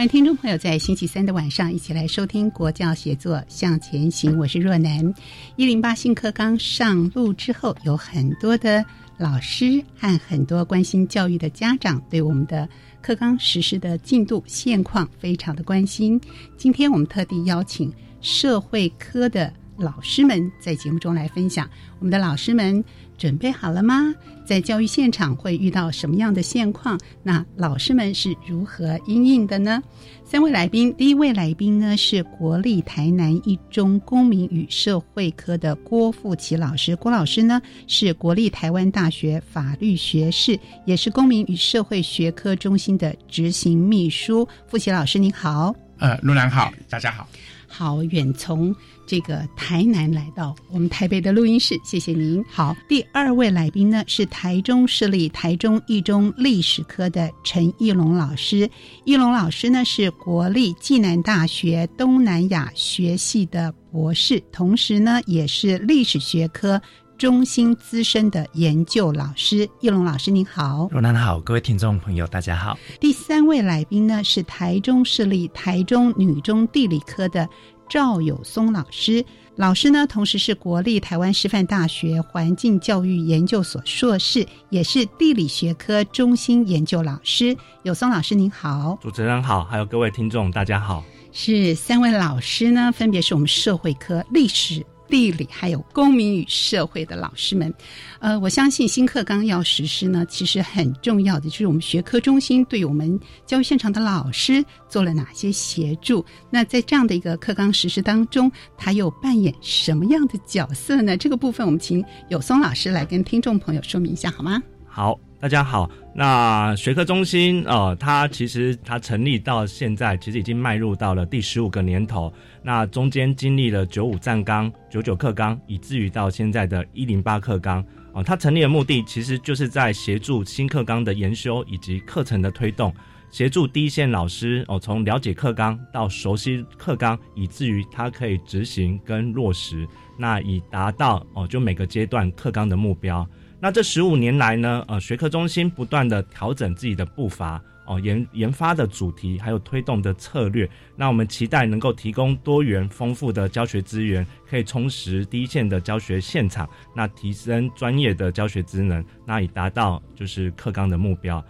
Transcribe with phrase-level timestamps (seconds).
[0.00, 5.14] 欢迎听众朋友在星期三的晚上一起来收听《国教写作向前行》，我是若楠。
[5.56, 8.82] 一零八新课纲上路之后，有很多的
[9.18, 12.66] 老师和很多关心教育的家长对我们的
[13.02, 16.18] 课纲实施的进度现况非常的关心。
[16.56, 17.92] 今天我们特地邀请。
[18.22, 22.84] 社会科的老师们在节目中来分享，我们的老师们
[23.16, 24.14] 准备好了吗？
[24.44, 27.00] 在教育现场会遇到什么样的现况？
[27.22, 29.82] 那老师们是如何应应的呢？
[30.24, 36.94] 三位来宾，第一位来宾呢是国立台南一中公民与社会科的郭富奇老师。
[36.94, 44.46] 郭老师呢是国立台湾大学法律学士，也是公民与社会学科中心的执行秘书。
[44.66, 47.26] 富奇老师您好，呃，陆南好，大家好。
[47.72, 48.74] 好，远从
[49.10, 52.44] 这个台南来到我们台北的录音室，谢谢您。
[52.48, 58.70] 好，第二位来宾呢是台中市立台中一中历史科的陈义龙老师。
[59.04, 66.80] 义龙老师呢是国立暨南大学东南亚学系的博士，同时呢也是历史学科。
[67.18, 70.88] 中心资深的研究老师叶龙老师，您好。
[70.90, 72.78] 若楠好，各位听众朋友，大家好。
[72.98, 77.46] 第三位来宾呢是台中市立台中女中地理科的
[77.90, 79.22] 赵友松老师。
[79.56, 87.54] 老师呢，同时是国立台湾师范大学环境教育研究所硕士，也是地理学科中心研究老师。
[87.82, 88.96] 友松老师，您好。
[89.02, 91.04] 主持人好，还有各位听众，大家好。
[91.32, 94.86] 是三位老师呢，分别是我们社会科历史。
[95.10, 97.74] 地理还有公民与社会的老师们，
[98.20, 106.24] 呃，我相信新课纲要实施呢，其实很重要的就是我们学科中心对我们教育现场的老师做了哪些协助。
[106.48, 111.16] 那在这样的一个课纲实施当中，他又扮演什么样的角色呢？
[111.16, 114.62] 这个部分我们请有松老师来跟听众朋友说明一下好吗？
[114.86, 115.18] 好。
[115.40, 122.30] 大家好，那学科中心呃，它其实它成立到现在，其实已经迈入到了第十五个年头。
[122.62, 128.22] 那中间经历了九五站纲、九九课纲，以至于到现在的一零八课纲啊。
[128.22, 132.94] 它成立的目的，其实就是在协助新课纲的研修以及课程的推动，
[133.30, 143.26] 协助第一线老师哦，从了解课纲到熟悉课纲，以至于他可以执行跟落实，那以达到哦，就每个阶段课纲的目标。
[143.62, 150.66] 那这十五年来呢，呃，学科中心不断的调整自己的步伐，哦，研研发的主题，还有推动的策略。
[150.96, 156.66] 那我们期待能够提供多元丰富的教学资源，可以充实第一线的教学现场，
[156.96, 161.44] 那提升专业的教学职能，那以达到就是课纲的目标。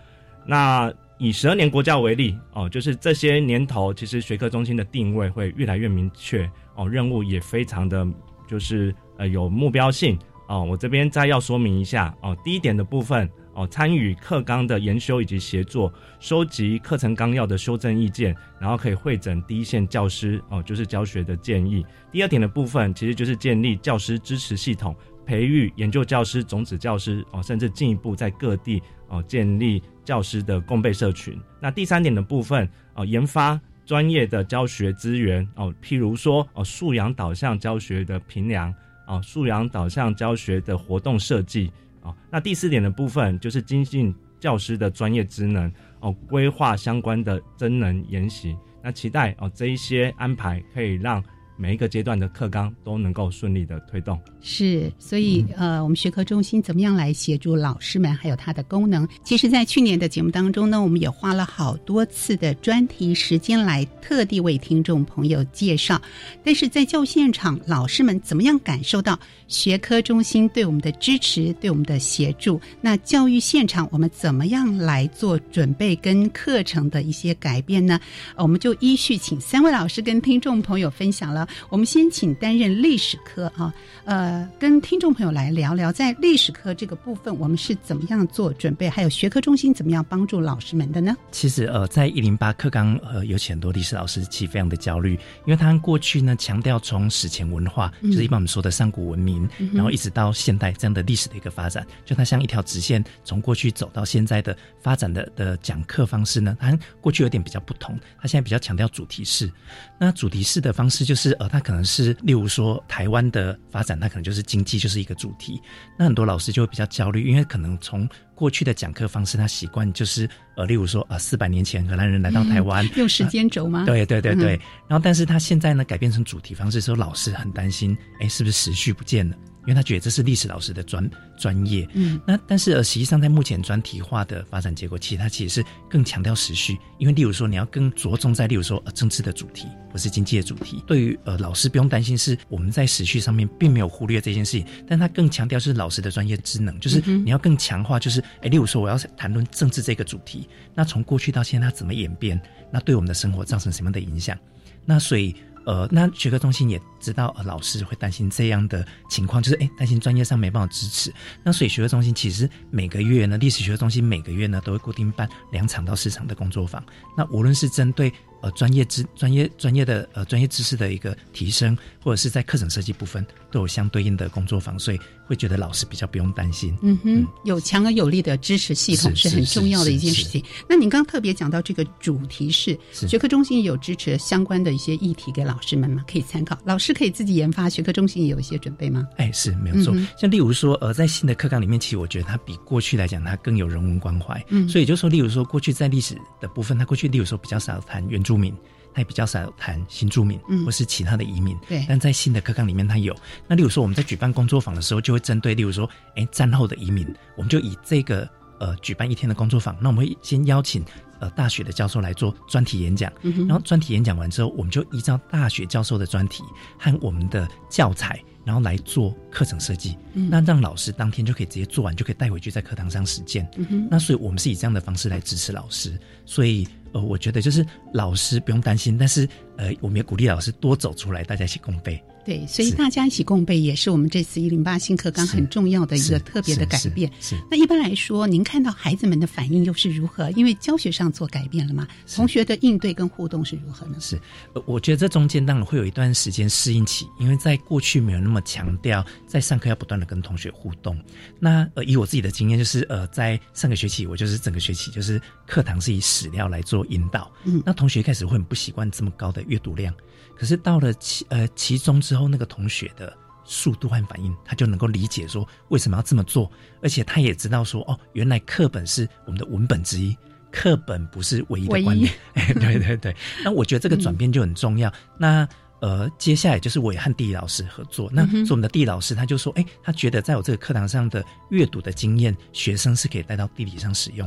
[0.45, 8.05] 那以十二年国教为例，哦，就是这些年头，其实学科中心的定位会越来越明确，哦，任务也非常的
[8.49, 10.19] 就是呃有目标性。
[10.51, 12.37] 哦，我这边再要说明一下哦。
[12.43, 21.87] 第一点的部分哦，参与课纲的研修以及协作，收集课程纲要的修正意见，然后可以会诊第一线教师哦，就是教学的建议。
[22.11, 24.93] 第二点的部分，其实就是建立教师支持系统，
[25.25, 31.39] 培育研究教师、种子教师哦，甚至进一步在各地哦建立教师的共备社群。
[31.61, 38.75] 那第三点的部分哦，研发专业的教学资源哦，譬如说哦，素养导向教学的评量。
[39.11, 41.69] 啊，素养导向教学的活动设计
[42.01, 48.57] 啊，那第四点的部分就是精进教师的专业职能哦，规划相关的真能研习。
[48.81, 51.21] 那期待哦这一些安排可以让
[51.61, 54.19] 每一个阶段的课纲都能够顺利的推动。
[54.41, 59.07] 是，所以呃，我们学科中心怎么样来协助老师们，还有它的功能？
[59.23, 66.01] 其实，在去年的节目当中呢，我们也花了好多次的专题时间来特地为听众朋友介绍。
[66.43, 72.59] 但是在教现场，老师们怎么样感受到学科中心对我们的支持、对我们的协助？
[72.81, 78.01] 那教育现场我们怎么样来做准备跟课程的一些改变呢？
[78.37, 81.47] 我们就依序请三位老师跟听众朋友分享了。
[81.69, 83.73] 我们先请担任历史科啊，
[84.05, 91.17] 呃，跟听众朋友来聊聊，在历史科这个部分，我们是怎么样做准备，还有学科中心怎么样帮助老师们的呢？
[91.31, 95.15] 其实呃，在一零八课纲呃，有很多历史老师其实非常的焦虑，
[95.47, 109.51] 因为他过去呢强调从史前文化，就是一般我们说的上古文明，然后一直到现代这样的历史的一个发展，就它像一条直线从过去走到现在的发展的的讲课方式呢，它过去有点比较不同，它现在比较强调主题式。
[109.99, 115.59] 那主题式的方式就是呃，它可能是例如说台湾的发展，它可能就是经济就是一个主题，
[115.99, 123.85] 那很多老师就会比较焦虑，因为可能从过去的讲课方式，他习惯就是呃，例如说啊，四百年前荷兰人来到台湾，用时间轴吗？
[123.89, 124.61] 对对对对。
[124.87, 129.35] 然后，但是他现在呢，改变成主题方式之后，老师很担心，哎，是不是时序不见了？
[129.63, 131.09] 因为他觉得这是历史老师的专
[131.39, 131.89] 专业。
[131.95, 132.21] 嗯。
[132.27, 140.83] 那但是呃，实际上在目前专题化的发展结果，其实它其实是更强调时序，因为例如说你要更着重在例如说呃政治的主题，不是经济的主题。
[140.87, 152.41] 对于呃老师不用担心，是我们在时序上面并没有忽略这件事情，但他更强调是老师的专业职能，就是你要更强化，就是哎，例如说我要谈论政治这个主题，那从过去到现在它怎么演变，
[152.71, 154.39] 那对我们的生活造成什么样的影响？
[154.85, 155.35] 那所以。
[155.65, 161.13] 呃，那学科中心也知道，呃，老师会担心这样的情况，就是哎，担心专业上没办法支持。
[161.43, 166.83] 那所以学科中心其实每个月呢，历史学科中心每个月呢都会固定办两场到四场的工作坊。
[167.17, 168.13] 那无论是针对
[168.43, 176.77] 呃专业知专业专业的呃专业知识的一个提升，或者是在课程设计部分，都有相对应的工作坊，所以会觉得老师比较不用担心。
[176.83, 180.43] 嗯哼，有强而有力的支持系统是很重要的一件事情。
[180.69, 186.05] 那您刚特别讲到这个主题是学科中心有支持相关的一些议题给老师们吗？
[186.11, 189.07] 可以参考，老师可以自己研发，学科中心也有一些准备吗？
[189.17, 189.95] 哎，是没有错。
[190.19, 194.43] 像例如说，呃，在新的课纲里面，其实我觉得它比过去来讲，它更有人文关怀。
[194.49, 198.55] 嗯，所以就说，例如说，过去在历史的部分，它过去例如说比较少谈原住民。
[198.93, 201.57] 他也比较少谈新住民，或是其他的移民。
[201.69, 203.15] 对，但在新的课纲里面，他有。
[203.47, 207.07] 那例如说，我们在举办工作坊的时候，就会针对，例如说，哎，战后的移民，
[207.37, 208.29] 我们就以这个
[208.59, 209.77] 呃举办一天的工作坊。
[209.81, 210.85] 那我们会先邀请
[211.21, 216.43] 呃大学的教授来做专题演讲，然后专题演讲完之后，我们就依照大学教授的专题
[216.77, 219.97] 和我们的教材，然后来做课程设计。
[220.13, 223.49] 那让老师当天就可以直接做完，就可以带回去在课堂上实践。
[223.91, 226.67] 那所以我们是以这样的方式来支持老师，所以。
[226.93, 229.25] 呃，我觉得就是老师不用担心，但是
[229.57, 232.03] 呃，我们也鼓励老师多走出来，大家一起共备。
[232.25, 237.11] 对，所以大家一起共备也是我们这次一零八新课纲很重要的一个特别的改变。
[237.21, 237.35] 是。
[237.51, 240.31] 那一般来说，您看到孩子们的反应又是如何？
[240.33, 243.97] 因为教学上做改变了嘛，同学的应对跟互动是如何呢？
[244.01, 244.21] 是，
[244.67, 250.97] 我觉得这中间当然会有一段时间适应期，因为在过去没有那么强调在上课要不断的跟同学互动。
[251.39, 259.93] 那呃，以我自己的经验，就是呃，在上个学期我就是整个学期就是课堂是以史料来做引导，嗯，那同学一开始会很不习惯这么高的阅读量。
[260.41, 263.15] 可是到了其呃其中之后，那个同学的
[263.45, 266.51] 速度和反应，他就能够理解说为什么要这么做，
[266.83, 270.17] 而且他也知道说哦，原来课本是我们的文本之一，
[270.51, 272.11] 课本不是唯一的观点。
[272.59, 274.91] 对对对，那我觉得这个转变就很重要。
[275.19, 275.47] 那
[275.81, 284.27] 呃，接下来就是我也和地理老师合作，那是我们的地理老师他就说，哎，他觉得在我这个课堂上的阅读的经验，学生是可以带到地理上使用。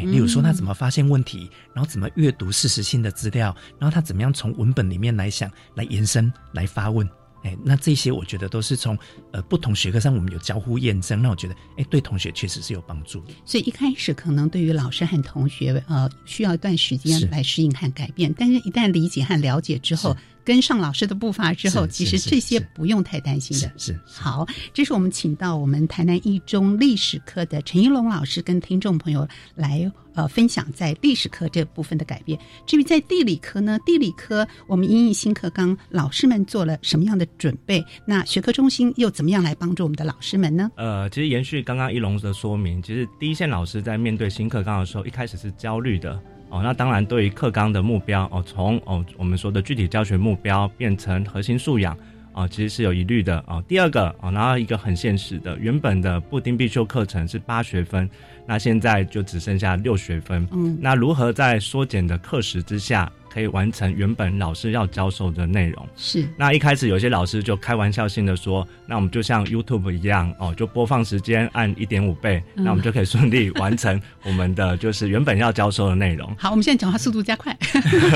[0.00, 7.08] 例如说，他怎么发现问题，然后怎么阅读事实性的资料，然后他怎么样从文本里面来想、来延伸、来发问。
[7.44, 8.98] 哎，那这些我觉得都是从
[9.32, 13.22] 呃不同学科上我们有交互验证，那我觉得哎对同学确实是有帮助。
[13.44, 20.16] 所以一开始可能对于老师和同学呃需要一段时间来适应和改变，但是一旦理解和了解之后。
[20.48, 23.70] 跟上老师的步伐之后，其实这些不用太担心的。
[23.76, 32.40] 是好，这是我们请到我们台南一中历史科的陈一龙老师跟听众朋友来呃分享在历史课这部分的改变。
[32.64, 37.84] 至于在地理科呢，地理科我们因应新课纲，老师们做了什么样的准备？
[38.06, 40.70] 那学科中心又怎么样来帮助我们的老师们呢？
[40.76, 46.18] 呃，其实延续刚刚一龙的说明，其实第一线老师在面对新课纲的时候，一开始是焦虑的。
[46.50, 51.96] 哦，那当然，对于课纲的目标哦，从哦我们说的具体教学目标变成核心素养
[52.32, 53.62] 哦，其实是有疑虑的哦。
[53.68, 58.08] 第二个哦，然后一个很现实的，原本的布丁必修课程是八学分，
[58.46, 60.46] 那现在就只剩下六学分。
[60.52, 65.88] 嗯，那如何在缩减的课时之下可以完成原本老师要教授的内容。
[65.96, 66.28] 是。
[66.36, 77.56] 那一开始有些老师就开玩笑性的说：“那我们就像 YouTube 一样哦，就播放时间按一点五倍，那我们就可以顺利完成我们的就是原本要教授的内容。”好，我们现在讲话速度加快。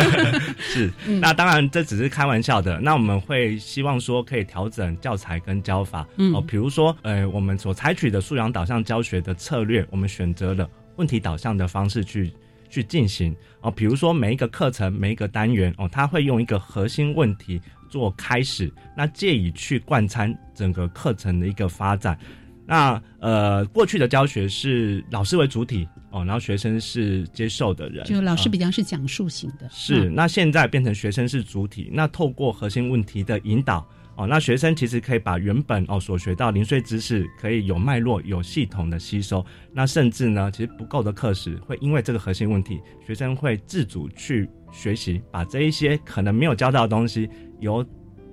[0.58, 0.90] 是。
[1.20, 2.80] 那当然这只是开玩笑的。
[2.80, 12.32] 那我们会希望说可以调整教材跟教法哦，比如说呃，我们所采取的素养导向教学的策略，我们选择了问题导向的方式去。
[12.72, 17.60] 去进行哦，比如说每一个课程、每一个单元哦，他会用一个核心问题
[17.90, 22.18] 做开始，那借以去贯穿整个课程的一个发展。
[22.66, 29.68] 那呃，过去的教学是老师为主体哦，然后学生是接受的人，就老师比较是讲述型的。
[29.70, 33.86] 是，那现在变成学生是主体，那透过核心问题的引导。
[34.16, 39.44] 哦，那学生其实可以把原本哦所学到零碎知识，可以有脉络、有系统的吸收。
[39.72, 47.28] 那甚至呢，其实不够的课时，会因为这个核心问题，学生会自主去学习，把这一些可能没有教到的东西，
[47.60, 47.84] 由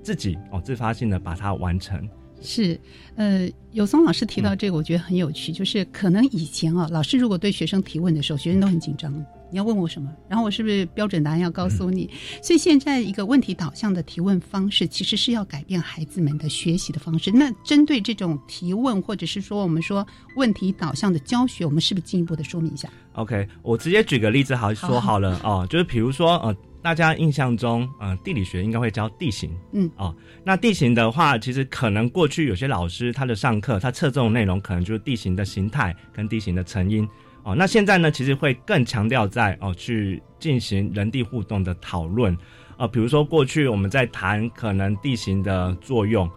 [0.03, 2.07] 自己哦自发性的把它完成。
[2.41, 2.79] 是，
[3.15, 9.13] 呃，有松老师提到这个，我觉得很有趣，就是可能以前啊，老师如果对学生提问的时候，学生都很紧张。
[9.51, 10.12] 你要问我什么？
[10.27, 12.10] 然后我是不是标准答案要告诉你？
[12.41, 17.32] 所以现在一个问题导向的提问方式，其实是要改变孩子们的学习的方式。
[17.32, 37.08] 那针对这种提问，或者是说我们说问题导向的教学，我们是不是进一步的说明一下？OK，我直接举个例子好说好了哦，就是比如说呃，大家印象中呃，地理学应该会教地形，嗯哦，那地形的话，其实可能过去有些老师他的上课他侧重内容可能就是地形的形态跟地形的成因。
[37.50, 42.38] 哦，那现在呢，其实会更强调在哦去进行人地互动的讨论，
[42.77, 46.29] 呃，比如说过去我们在谈可能地形的作用，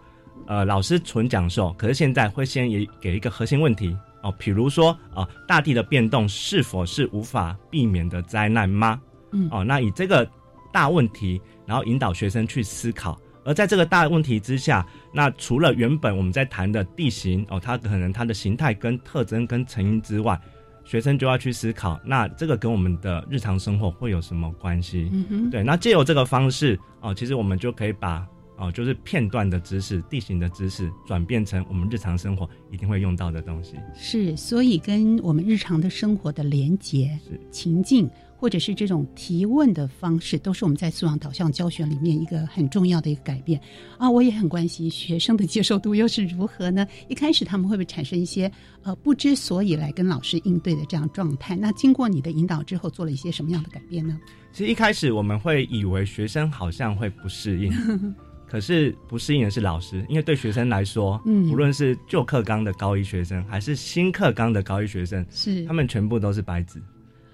[0.47, 8.99] 呃，老师纯讲授，可是现在会先也给一个核心问题哦，比如说啊，大地的变动是否是无法避免的灾难吗？
[9.33, 10.27] 嗯，哦，那以这个
[10.71, 20.41] 大问题，然后引导学生去思考，而在这个大问题之下，那除了原本我们在谈的地形哦，它可能它的形态跟特征跟成因之外。
[20.83, 25.09] 学生就要去思考，那这个跟我们的日常生活会有什么关系？
[25.11, 33.75] 嗯哼，对，那借由这个方式哦，其实我们就可以把哦，就是片段的知识、地形的知识，转变成我们日常生活一定会用到的东西。
[33.95, 37.17] 是，所以跟我们日常的生活的连接、
[37.49, 38.09] 情境。
[38.43, 43.57] 或者是这种提问的方式，都是我们在素养导向教学里面一个很重要的一个改变
[43.97, 44.11] 啊！
[44.11, 46.85] 我也很关心学生的接受度又是如何呢？
[47.07, 51.55] 一开始他们会不会产生一些呃不知所以来跟老师应对的这样状态？
[51.55, 54.19] 那经过你的引导之后，做了一些什么样的改变呢？
[54.51, 57.71] 其实一开始我们会以为学生好像会不适应，
[58.45, 66.83] 可是不适应的是老师，因为对学生来说，嗯，无论是旧课纲的高一学生，还是新课纲的高一学生，是他们全部都是白纸。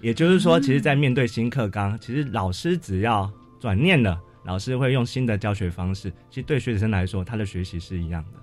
[0.00, 6.10] 也就是说，其实，在面对新课纲，其实老师只要转念了，老师会用新的教学方式。
[6.30, 8.40] 其实对学生来说，他的学习是一样的。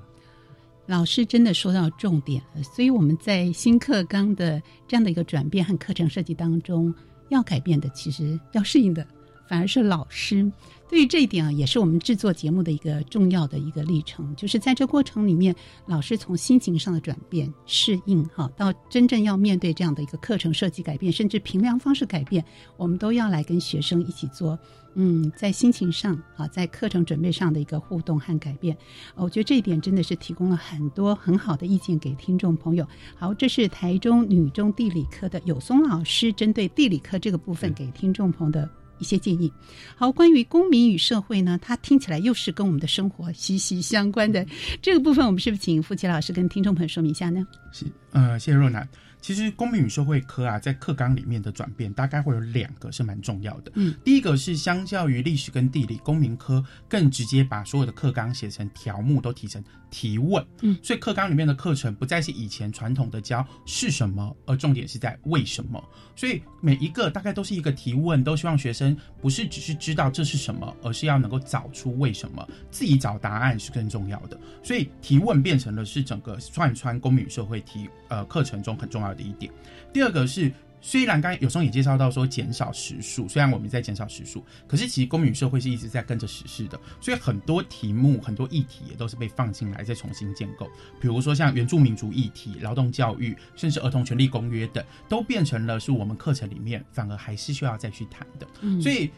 [0.85, 6.93] 老师真的说到重点了，所以我们在新课纲的这样的一个转变和课程设计当中，
[7.29, 9.05] 要改变的，其实要适应的，
[9.49, 10.49] 反而是老师。
[10.89, 15.53] 对于这一点啊，也是我们制作节目的一个重要的一个历程，就是在这过程里面，
[15.85, 22.43] 老师从心情上的转变、适应哈，到真正要面对这样的一个课程设计改变，甚至评量方式改变，
[22.77, 24.57] 我们都要来跟学生一起做。
[24.99, 28.75] 嗯，在心情上啊，在课程准备上的一个互动和改变，
[29.15, 32.87] 我觉得这一点真的是提供了很多很好的意见给听众朋友。
[33.15, 38.67] 好，这是台中女中地理科的有松老师针对地理科这个部分给听众朋友的。
[38.99, 39.51] 一些建议。
[39.95, 44.45] 好，关于公民与社会呢，它听起来又是跟我们的生活息息相关的
[44.81, 47.45] 这个部分，我们是不是请付奇老师跟听众朋友说明一下呢？
[47.71, 47.85] 是，
[48.17, 48.89] 呃，谢谢若楠。
[49.19, 53.71] 其实公民与社会科啊，在课纲里面的转变大概会有两个是蛮重要的。
[53.75, 60.43] 嗯，第一个是相较于历史跟地理，公民科更直接把所有的课纲写成条目都提成提问。
[60.61, 65.83] 嗯，所以课纲里面的课程不再是以前传统的教是什么，而重点是在为什么。
[66.15, 74.39] 所以每一个大概都是一个提问，都希望学生不是只是知道这是什么，而是要能够找出为什么，自己找答案是更重要的。
[74.63, 79.51] 所以提问变成了是整个贯穿公民与社会题呃课程中很重要的一点。
[79.93, 80.51] 第二个是。
[80.87, 90.65] 虽然刚才有时候也介绍到说减少时数，虽然我们在减少时数，可是其实公民与社会是一直在跟着时事的，所以很多题目、很多议题也都是被放进来再重新建构。
[91.01, 98.47] 比如说像原住民族议题、劳动教育，甚至儿童权利公约等，都变成了是我们课程里面反而还是需要再去谈的。
[98.61, 99.11] 嗯所以，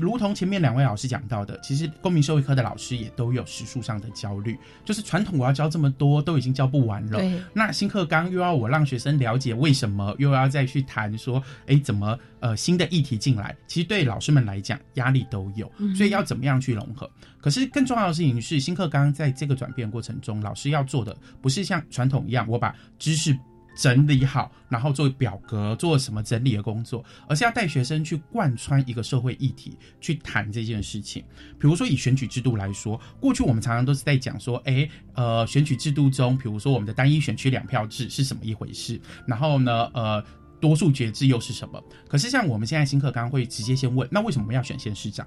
[0.00, 7.20] 如同前面两位老师讲到的，其实公民社会科的老师也都有时数上的焦虑，就是传统我要教这么多都已经教不完了，
[7.52, 11.11] 那新课纲又要我让学生了解为什么，又要再去谈。
[11.12, 17.10] 谈说，哎，怎么呃新的议题进来，其实对老师们来讲压力都有，所以要怎么样去融合？
[17.40, 23.38] 可是更重要的事情是，新课纲在这个转变过程中，老师要做的不是像传统一样，我把知识。
[23.74, 31.24] 整理好，然后做表格，做什么整理的工作，而是要带学生去贯穿一个社会议题，去谈这件事情。
[31.58, 40.22] 比如说以选举制度来说，过去我们常常都是在讲说，哎，呃，选举制度中，比如说我们的单一选区两票制是什么一回事，然后呢，呃，
[40.62, 41.82] 多数决制又是什么？
[42.08, 45.26] 可是像我们现在新课纲会直接先问，那为什么要选先市长？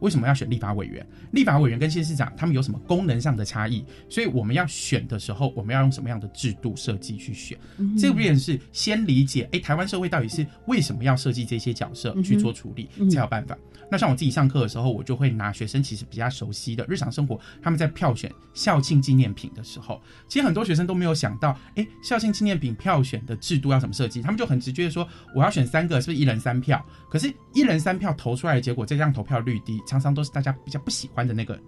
[0.00, 1.06] 为什么要选立法委员？
[1.32, 3.84] 立法委员跟县市长他们有什么功能上的差异？
[4.08, 7.58] 所以我们要选的时候，我们要用什么样的制度设计去选？
[7.98, 13.56] 这个便是先理解，哎，台湾社会到底是为什么要设计这些角色去做处理，才有办法。
[13.90, 24.22] 那像我自己上课的时候，我就会拿学生其实比较熟悉的日常生活，他们在票选校庆纪念品的时候，其实很多学生都没有想到，哎，校庆纪念品票选的制度要怎么设计？
[24.22, 26.84] 他们就很直觉的说，我要选三个，是不是一人三票？
[27.10, 31.58] 可是，一人三票投出来的结果，这张投票率低，常常都是大家比较不喜欢的那个，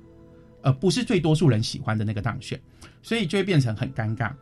[0.62, 2.60] 呃，不是最多数人喜欢的那个当选，
[3.02, 4.32] 所以就会变成很尴尬。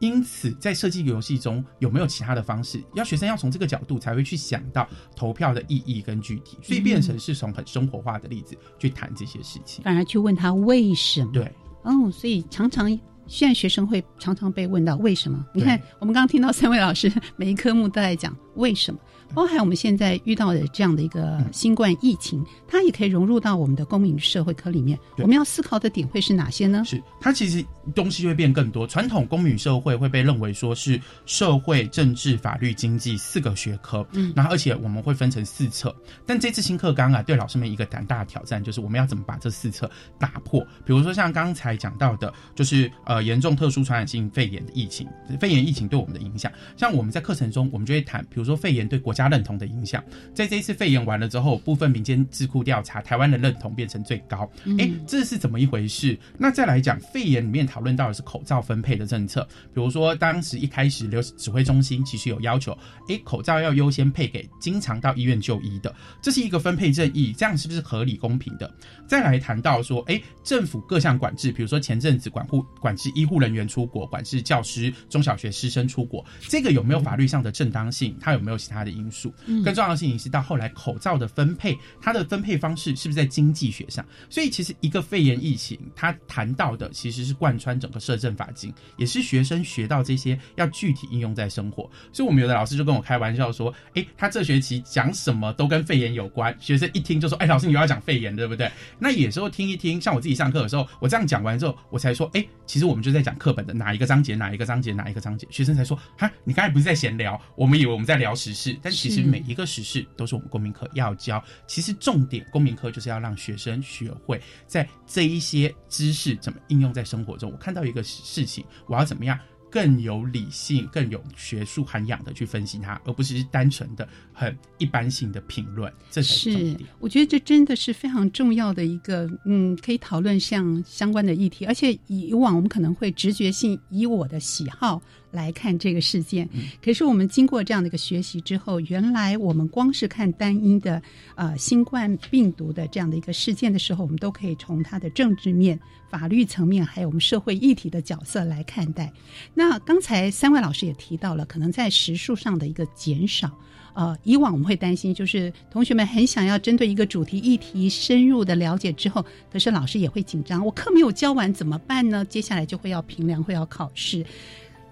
[0.00, 2.80] 因此，在设计游戏中有没有其他的方式？
[2.94, 11.32] 要学生要从这个角度才会去想到投票的意义跟具体，所以变成是从很生活化的例子去谈这些事情，反而去问他为什么？
[11.32, 12.88] 对，哦，所以常常
[13.26, 15.44] 现在学生会常常被问到为什么？
[15.52, 19.00] 你看，我们刚刚听到三位老师每一科目都在讲为什么。
[19.34, 24.98] 包含我们现在遇到的这样的一个新冠疫情，它也可以融入到我们的公民社会科里面。
[25.18, 26.82] 我们要思考的点会是哪些呢？
[26.84, 28.86] 是它其实东西会变更多。
[28.86, 35.94] 传统公民社会会被认为说是社会、政治、法律、经济四个学科，嗯，然后而且我们会分成四册。
[36.26, 40.60] 但这次新课纲啊，对老师们一个胆大的挑战就是我们要怎么把这四册打破？
[40.84, 45.06] 比如说像刚才讲到的，就是呃严重特殊传染性肺炎的疫情，
[45.38, 46.50] 肺炎疫情对我们的影响。
[46.76, 50.02] 像我们在课程中，我们就会谈，比如说肺炎对国家认同的影响，
[50.34, 54.50] 在这一次肺炎完了之后，部分民间智库调查，台湾的认同变成最高。
[54.78, 56.18] 哎，这是怎么一回事？
[56.38, 62.76] 那再来讲肺炎里面讨论到的是口罩分配的政策，比如说当时一开始流指挥中心其实有要求，
[63.08, 68.72] 哎，口罩要优先配给经常到医院就医的，这是一个分配正义，这样是不是合理公平的？
[69.06, 78.16] 再来谈到说，哎，政府各项管制，比如说前阵子管护管制医护人员出国，管制教师、中小学师生出国，这个有没有法律上的正当性？
[78.20, 79.18] 它有没有其他的因？
[79.18, 84.04] 数更重要的事情是，到后来口罩的分配，它的分配方式是不是在经济学上？
[84.30, 91.90] 所以其实一个肺炎疫情，它谈到的其实是贯穿整个社政法经，也是学生学到这些要具体应用在生活。
[92.12, 107.40] 所以我们有的老师就跟我开玩笑说：“哎，他这学期讲什么都跟肺炎有关。”学生一听就说：“哎，老师你又要讲肺炎，对不对？”那有时候听一听，像我自己上课的时候，我这样讲完之后，我才说：“哎，其实我们就在讲课本的哪一个章节，哪一个章节，哪一个章节。”学生才说：“哈，你刚才不是在闲聊？
[107.56, 111.42] 我们以为我们在聊时事，但。”其实每一个时事都是我们公民课要教。
[111.66, 117.50] 其实重点公民课就是要让学生学会在这一些知识怎么应用在生活中。
[117.50, 119.38] 我看到一个事情，我要怎么样？
[119.70, 125.92] 更有理性、更有学术涵养的去分析它，而不是单纯的很一般性的评论。
[126.10, 126.88] 这是重点。
[126.98, 131.66] 我觉得这真的是非常重要的一个，嗯，可以讨论像相关的议题。
[131.66, 136.48] 而且以往我们可能会直觉性以我的喜好来看这个事件，
[136.82, 141.02] 可是我们经过这样的一个学习之后，原来我们光是看单一的
[141.34, 145.78] 呃新冠病毒的这样的一个事件的时候，我们都可以从它的政治面。
[146.10, 149.12] 法律层面还有我们社会议题的角色来看待。
[149.52, 153.50] 那刚才三位老师也提到了，可能在时数上的一个减少。
[153.92, 162.24] 呃，以往我们会担心，就是同学们很想要针对一个主题议题深入的了解之后，可是老师也会紧张，我课没有教完怎么办呢？
[162.24, 164.24] 接下来就会要评量，会要考试。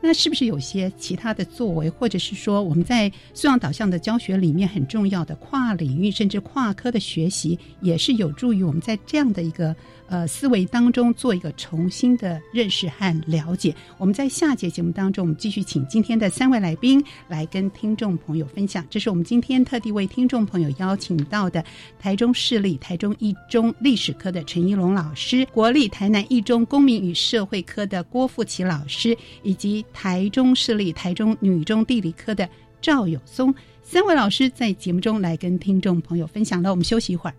[0.07, 9.75] 那是不是有些其他的作为，或者是说我们在素养导向的教学里面很重要的跨领域甚至跨科的学习，也是有助于我们在这样的一个。
[10.09, 13.75] 呃，思维当中做一个重新的认识和了解。
[13.99, 18.87] 我们在下节节目当中，我们继续请今天的三位来宾来跟听众朋友分享。
[18.89, 21.65] 这是我们今天特地为听众朋友邀请到的
[21.99, 32.47] 台中市立台中一中历史科的陈一龙老师，国立台南一中公民与社会科的郭富奇老师，以及台中市立台中女中地理科的
[32.83, 36.69] 赵友松三位老师在节目中来跟听众朋友分享了。
[36.69, 37.35] 我们休息一会儿。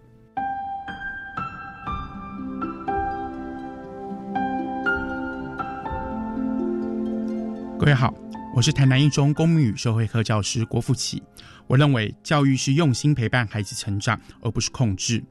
[7.77, 8.11] 各位好，
[8.55, 11.21] 我是台南一中公民与社会科教师郭富奇。
[11.67, 15.23] 我认为教育是用心陪伴孩子成长，而不是控制，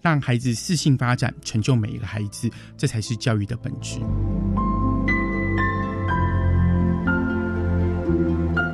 [0.00, 4.00] 让孩子自信发展，成就每一个孩子，这才是教育的本质。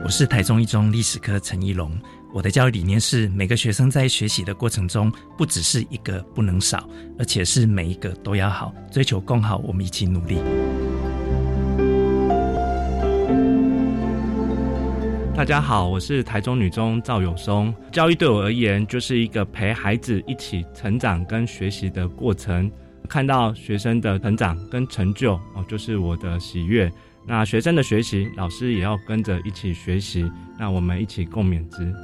[0.08, 1.92] 我是台中一中历史科陈一龙。
[2.32, 9.58] 我的教育理念是，每个学生在学习的过程中，不只是一个不能少，而且是每一个都要好，追求更好。
[9.58, 10.38] 我们一起努力。
[15.36, 17.74] 大家好，我是台中女中赵永松。
[17.92, 22.72] 教育对我而言，就是一个陪孩子一起成长跟学习的过程。
[23.10, 26.90] 看到学生的成长跟成就，哦，就是我的喜悦。
[27.28, 31.94] 那学生的学习，老师也要跟着一起学习，那我们一起共勉之。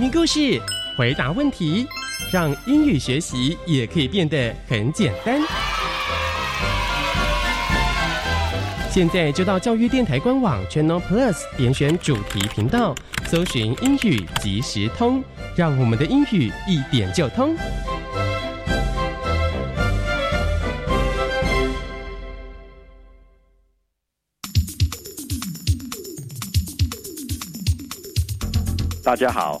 [0.00, 0.60] 听故事，
[0.96, 1.86] 回答问题，
[2.30, 5.40] 让英语学习也可以变得很简单。
[8.90, 12.94] 现在就到教育电台官网 Channel Plus 点选主题频道，
[13.26, 15.22] 搜寻英语即时通，
[15.56, 17.56] 让我们的英语一点就通。
[29.02, 29.60] 大家好，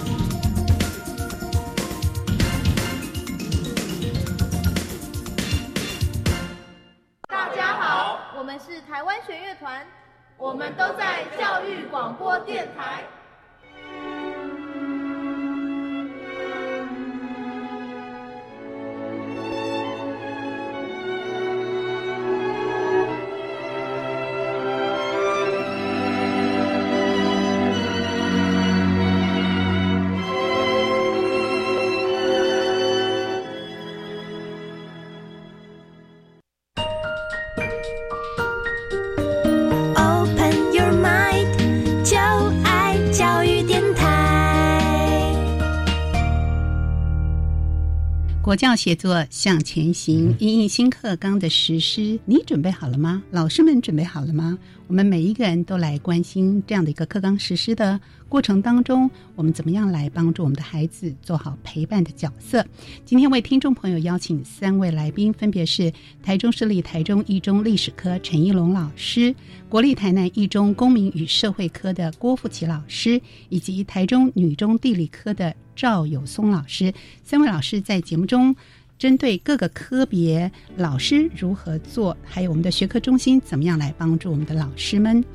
[10.41, 13.03] 我们都在教育广播电台。
[48.51, 53.23] 国教写作向前行，因应新课纲的实施，你准备好了吗？
[53.31, 54.59] 老师们准备好了吗？
[54.87, 57.97] 我们每一个人都来关心这样的一个课纲实施的
[58.31, 62.65] 过程当中，我们怎么样来帮助我们的孩子做好陪伴的角色？
[63.03, 65.91] 今天为听众朋友邀请三位来宾，分别是
[66.23, 69.35] 台中市立台中一中历史科陈一龙老师，
[69.67, 76.93] 国立台南一中公民与社会科的郭富奇老师，以及台中女中地理科的赵友松老师。
[77.25, 78.55] 三位老师在节目中。
[79.01, 85.25] 针对各个科别老师如何做，还有我们的学科中心怎么样来帮助我们的老师们？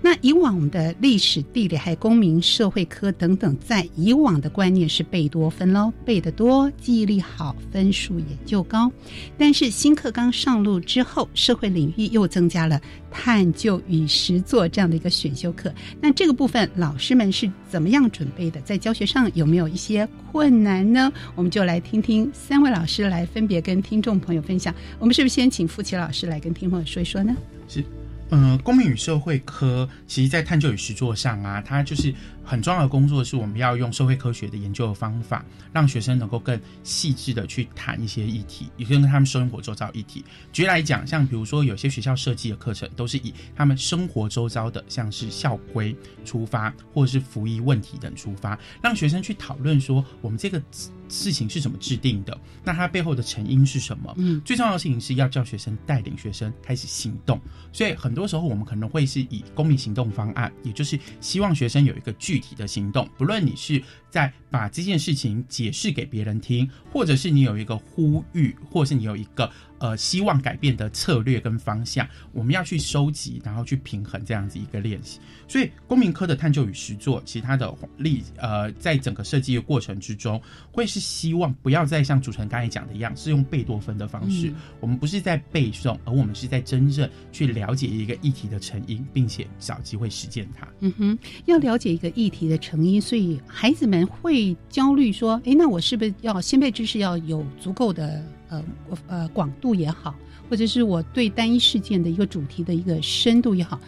[0.00, 8.88] 那以往我们的历史、地理还有公民社会科等等，在以往的观念是背多分喽，背得多，记忆力好，分数也就高。
[9.36, 15.74] 但是新课纲上路之后，社会领域又增加了探究与实作这样的一个选修课。
[16.00, 18.60] 那这个部分老师们是怎么样准备的？
[18.62, 21.12] 在教学上有没有一些困难呢？
[21.34, 23.26] 我们就来听听三位老师来。
[23.26, 27.36] 分别跟听众朋友分享，我们是不是先请付琪老师来跟听众朋友说一说呢？
[27.68, 27.84] 行，
[28.30, 32.12] 嗯，公民与社会科，其实在探究与实作上啊，它就是
[32.44, 40.24] 很重要的工作，是我们要用社会科学的研究的方法，让学生能够更细致的去谈一些议题，也跟他们生活周遭议题。
[40.52, 50.60] 举例来讲，像比如说有些学校设计的课程，都是以他们生活周遭的，像是校规出发，或者是服役问题等出发，让学生去讨论说，我们这个。
[51.08, 52.38] 事情是怎么制定的？
[52.64, 54.12] 那它背后的成因是什么？
[54.16, 57.40] 嗯，最重要的事情是要叫学生带领学生开始行动。
[57.72, 63.08] 所以很多时候我们可能会是以公民行动方案，也就是希望学生有一个具体的行动。
[63.16, 69.50] 不论你是在把这件事情解释给别人听，或者是你有一个呼吁，或者是你有一个。
[69.78, 75.20] 呃，希望改变的策略跟方向，我们要去收集，然后去平衡这样子一个练习。
[75.46, 80.40] 所以，公民科的探究与实作，其他的例呃，在整个设计的过程之中，
[80.72, 84.52] 会是希望不要再像主持人刚才讲的一样，是用贝多芬的方式。
[84.80, 90.66] 我们不是在背诵，而我们是在真正去了解一个议题的成因，并且找机会实践它。
[90.80, 98.64] 嗯哼，要了解一个议题的成因，所以孩子们会焦虑说：“哎，那我是不是要先辈知识要有足够的？”呃，
[99.06, 100.14] 呃，广度也好，
[100.48, 103.80] 或者是我对单一事件的一个主题的一个深度也好，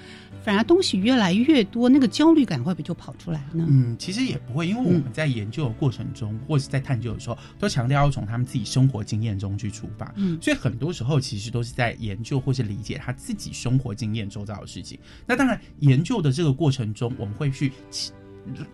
[0.42, 3.66] 反而东西越来越多，那个焦虑感会不会就跑出来了呢？
[3.68, 10.12] 嗯，其实也不会，因为我们在研究的过程中，或者是在探究的时候，都强调要从他们自己生活经验中去出发。
[10.16, 14.98] 嗯，所以很多时候其实都是在研究或是理解他自己生活经验周遭的事情。
[15.26, 17.72] 那当然，研究的这个过程中，我们会去。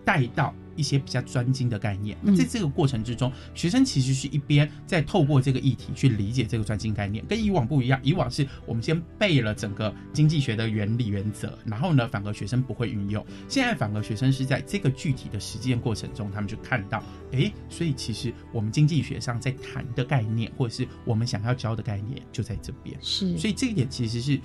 [0.03, 0.53] 带到。
[0.77, 7.97] 一些比较专精的概念，那在这个过程之中，学生其实是一边在透过这个议题去理解这个专精概念，跟以往不一样。
[8.03, 13.25] 以往是我们先背了整个经济学的原理原则，然后呢，反而学生不会运用。
[13.47, 22.97] 现在反而学生是在这个具体的实践过程中，他们就看到，诶，所以其实我们经济学上在谈的概念，或者是我们想要教的概念，就在这边。
[23.01, 24.37] 是所以这一点其实是，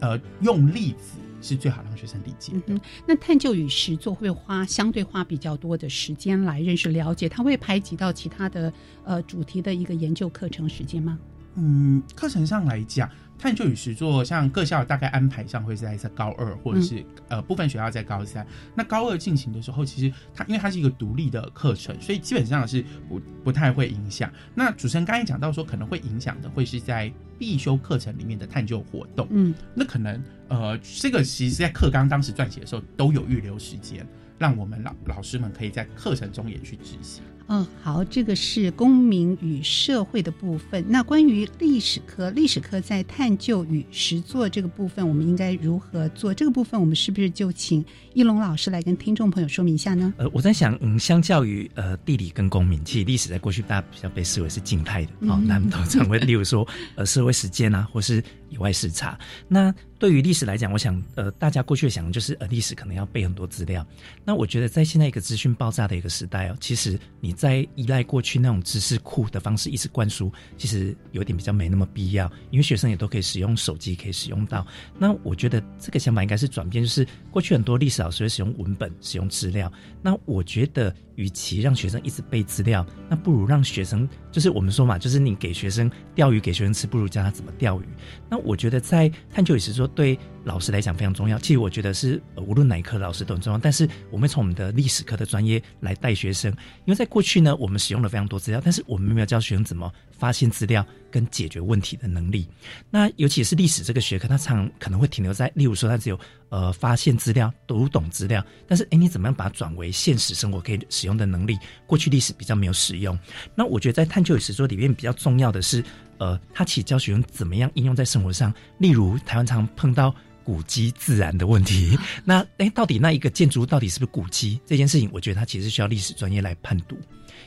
[0.00, 2.62] 呃，用例子是最好让学生理解的。
[2.66, 7.28] 嗯，那探究与实作会花相对花比较多的时间来认识了解？
[7.28, 8.72] 它会排挤到其他的
[9.04, 11.18] 呃主题的一个研究课程时间吗？
[11.56, 18.46] 嗯，课程上来讲，探究与实作，像各校大概安排上会是在在高二，或者是、呃部分学校在高三。
[18.74, 24.30] 那高二进行的时候，其实它因为它是一个独立的课程，所以基本上是不不太会影响。
[24.54, 29.26] 那主持人刚才讲到说，可能会影响的会是在必修课程里面的探究活动。
[29.30, 34.06] 嗯，那可能呃，这个其实在课纲当时撰写的时候都有预留时间，
[34.38, 37.22] 让我们老老师们可以在课程中也去执行。
[37.52, 40.84] 嗯，好，这个是公民与社会的部分。
[40.88, 46.32] 那关于历史科，历史科在探究与实作这个部分，我们应该如何做？
[46.32, 47.84] 这个部分我们是不是就请
[48.14, 50.14] 一龙老师来跟听众朋友说明一下呢？
[50.16, 59.18] 呃，我在想，嗯，相较于呃地理跟公民，其实历史在过去大家比较被视为是静态的，哦，嗯那通常会例如说呃社会实践啊，或是野外视察。
[59.48, 63.86] 那对于历史来讲，我想呃大家过去想的就是呃历史可能要背很多资料。
[64.24, 74.66] 那我觉得在现在一个资讯爆炸的一个时代哦，其实你在依赖过去那种知识库的方式一直灌输，其实有点比较没那么必要，因为学生也都可以使用手机，可以使用到。
[74.98, 79.70] 那我觉得这个想法应该是转变，就是过去很多历史老师会使用文本、使用资料。
[80.02, 87.84] 那我觉得，与其让学生一直背资料，那不如让学生，就是我们说嘛，就是你给学生钓鱼给学生吃，不如教他怎么钓鱼。
[88.30, 91.38] 那我觉得在探究与实作对老师来讲非常重要。
[91.38, 96.50] 其实我觉得是、呃无论哪一科老师都很重要，但是我们从我们的历史课的专业来带学生，
[96.86, 102.46] 因为在过去呢，我们使用了非常多资料，但是我们没有教学生怎么发现资料跟解决问题的能力。
[102.90, 111.58] 那尤其是历史这个学科，它常可能会停留在，例如说它只有呃发现资料、读懂资料，但是诶，你怎么样把它转为现实生活可以使用的能力？
[111.86, 113.18] 过去历史比较没有使用。
[113.54, 115.82] 那我觉得在探究与实作里面比较重要的是，
[116.18, 118.52] 呃，它其实教学生怎么样应用在生活上。
[118.78, 126.98] 例如台湾常碰到古迹自然的问题， 那诶，到底那一个建筑到底是不是古迹这件事情，我觉得它其实需要历史专业来判读。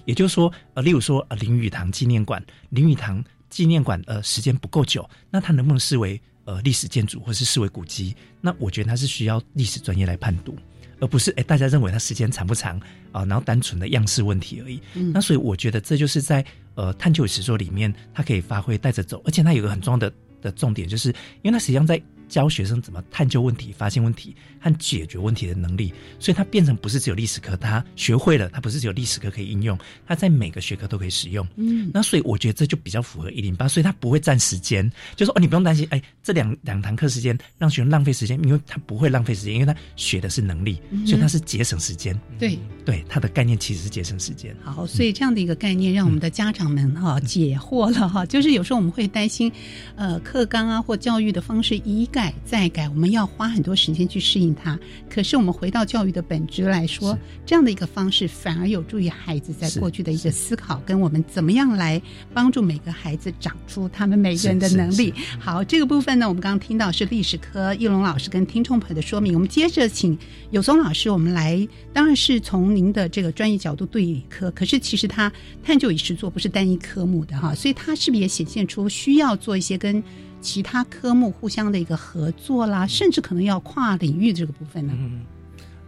[0.05, 8.15] 也就是说，呃，例如说呃林语堂纪念馆，林语堂纪念馆呃时间不够久，那它能不能视为呃历史建筑或是视为古迹？
[8.41, 10.55] 那我觉得它是需要历史专业来判读。
[10.99, 12.79] 而不是哎，大家认为它时间长不长
[13.11, 14.79] 啊、然后单纯的样式问题而已。
[14.93, 21.09] 嗯那所以我觉得这就是在呃探究与实作里面，它可以发挥带着走，而且它有一个很重要的的重点，就是
[21.41, 22.01] 因为它实际上在
[22.33, 31.47] 教学生怎么探究问题、发现问题和解决问题的能力，所以它变成不是只有历史课，它学会了，它不是只有历史课可以应用，它在每个学科都可以使用。
[31.57, 42.19] 嗯那所以我觉得这就比较符合一零八，所以它不会占时间，就说哦，你不用担心，哎，这两两堂课时间让学生浪费时间，因为他不会浪费时间，因为他学的是能力，所以他是节省时间。
[42.39, 44.55] 对对，它的概念其实是节省时间。
[44.63, 48.25] 好，所以这样的一个概念，让我们的家长们哈、解惑了哈。
[48.25, 49.51] 就是有时候我们会担心，
[49.95, 54.79] 呃，课纲啊或教育的方式一改再改，我们要花很多时间去适应它。
[55.09, 62.01] 可是我们回到教育的本质来说，这样的一个方式反而有助于孩子在过去的一个思考，跟我们怎么样来
[62.33, 65.13] 帮助每个孩子长出他们每个人的能力。
[65.37, 69.33] 好，这个部分呢，我们刚刚听到是历史科叶龙老师跟听众朋友的说明。
[69.33, 70.17] 我们接着请
[70.51, 75.29] 有松老师，我们来，当然是从您的这个专业角度对理科，可是其实他
[75.61, 80.01] 探究与实作不是单一科目的哈，所以他是不是也显现出需要做一些跟
[80.43, 84.93] 其他科目互相的一个合作啦，甚至可能要跨领域这个部分呢？
[84.95, 85.21] 嗯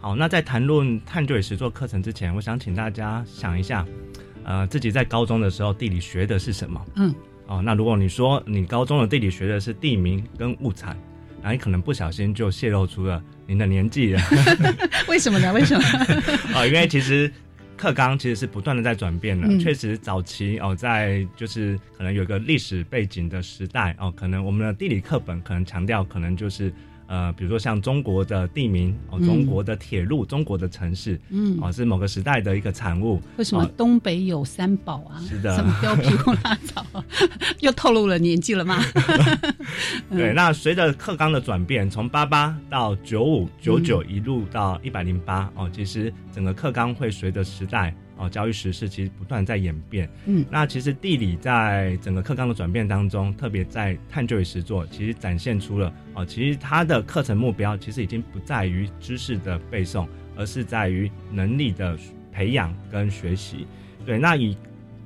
[0.00, 3.84] 好，那在谈论探究与实作课程之前，我想请大家想一下，
[4.44, 6.80] 呃，自己在高中的时候地理学的是什么？
[6.94, 7.14] 嗯，
[7.46, 10.96] 哦，那如果你说你高中的地理学的是地名跟物产，
[11.42, 14.22] 那你可能不小心就泄露出了您的年纪了。
[15.08, 15.52] 为什么呢？
[15.52, 15.84] 为什么？
[16.54, 17.32] 哦，因为其实
[17.76, 19.46] 课纲其实是不断的在转变的。
[19.46, 26.72] 嗯确实，早期哦，在就是可能有一个历史背景的时代哦，可能我们的地理课本可能强调可能就是
[27.08, 33.20] 呃，比如说像中国的地名哦，嗯中国的铁路、中国的城市，嗯哦，是某个时代的一个产物。
[33.36, 35.20] 为什么哦东北有三宝啊？
[35.28, 36.84] 是的 什么貂皮裤拉草，
[37.60, 38.80] 又透露了年纪了吗？
[40.10, 50.08] 对，那随着课纲的转变，从八八到九五、九九一路到一百零八哦，其实整个课纲会随着时代哦教育时事其实不断在演变。
[50.26, 60.06] 嗯那其实地理在整个课纲的转变当中，特别在探究与实作，其实展现出了哦，其实它的课程目标其实已经不在于知识的背诵，
[60.36, 61.96] 而是在于能力的
[62.32, 63.66] 培养跟学习。
[64.04, 64.56] 对，那以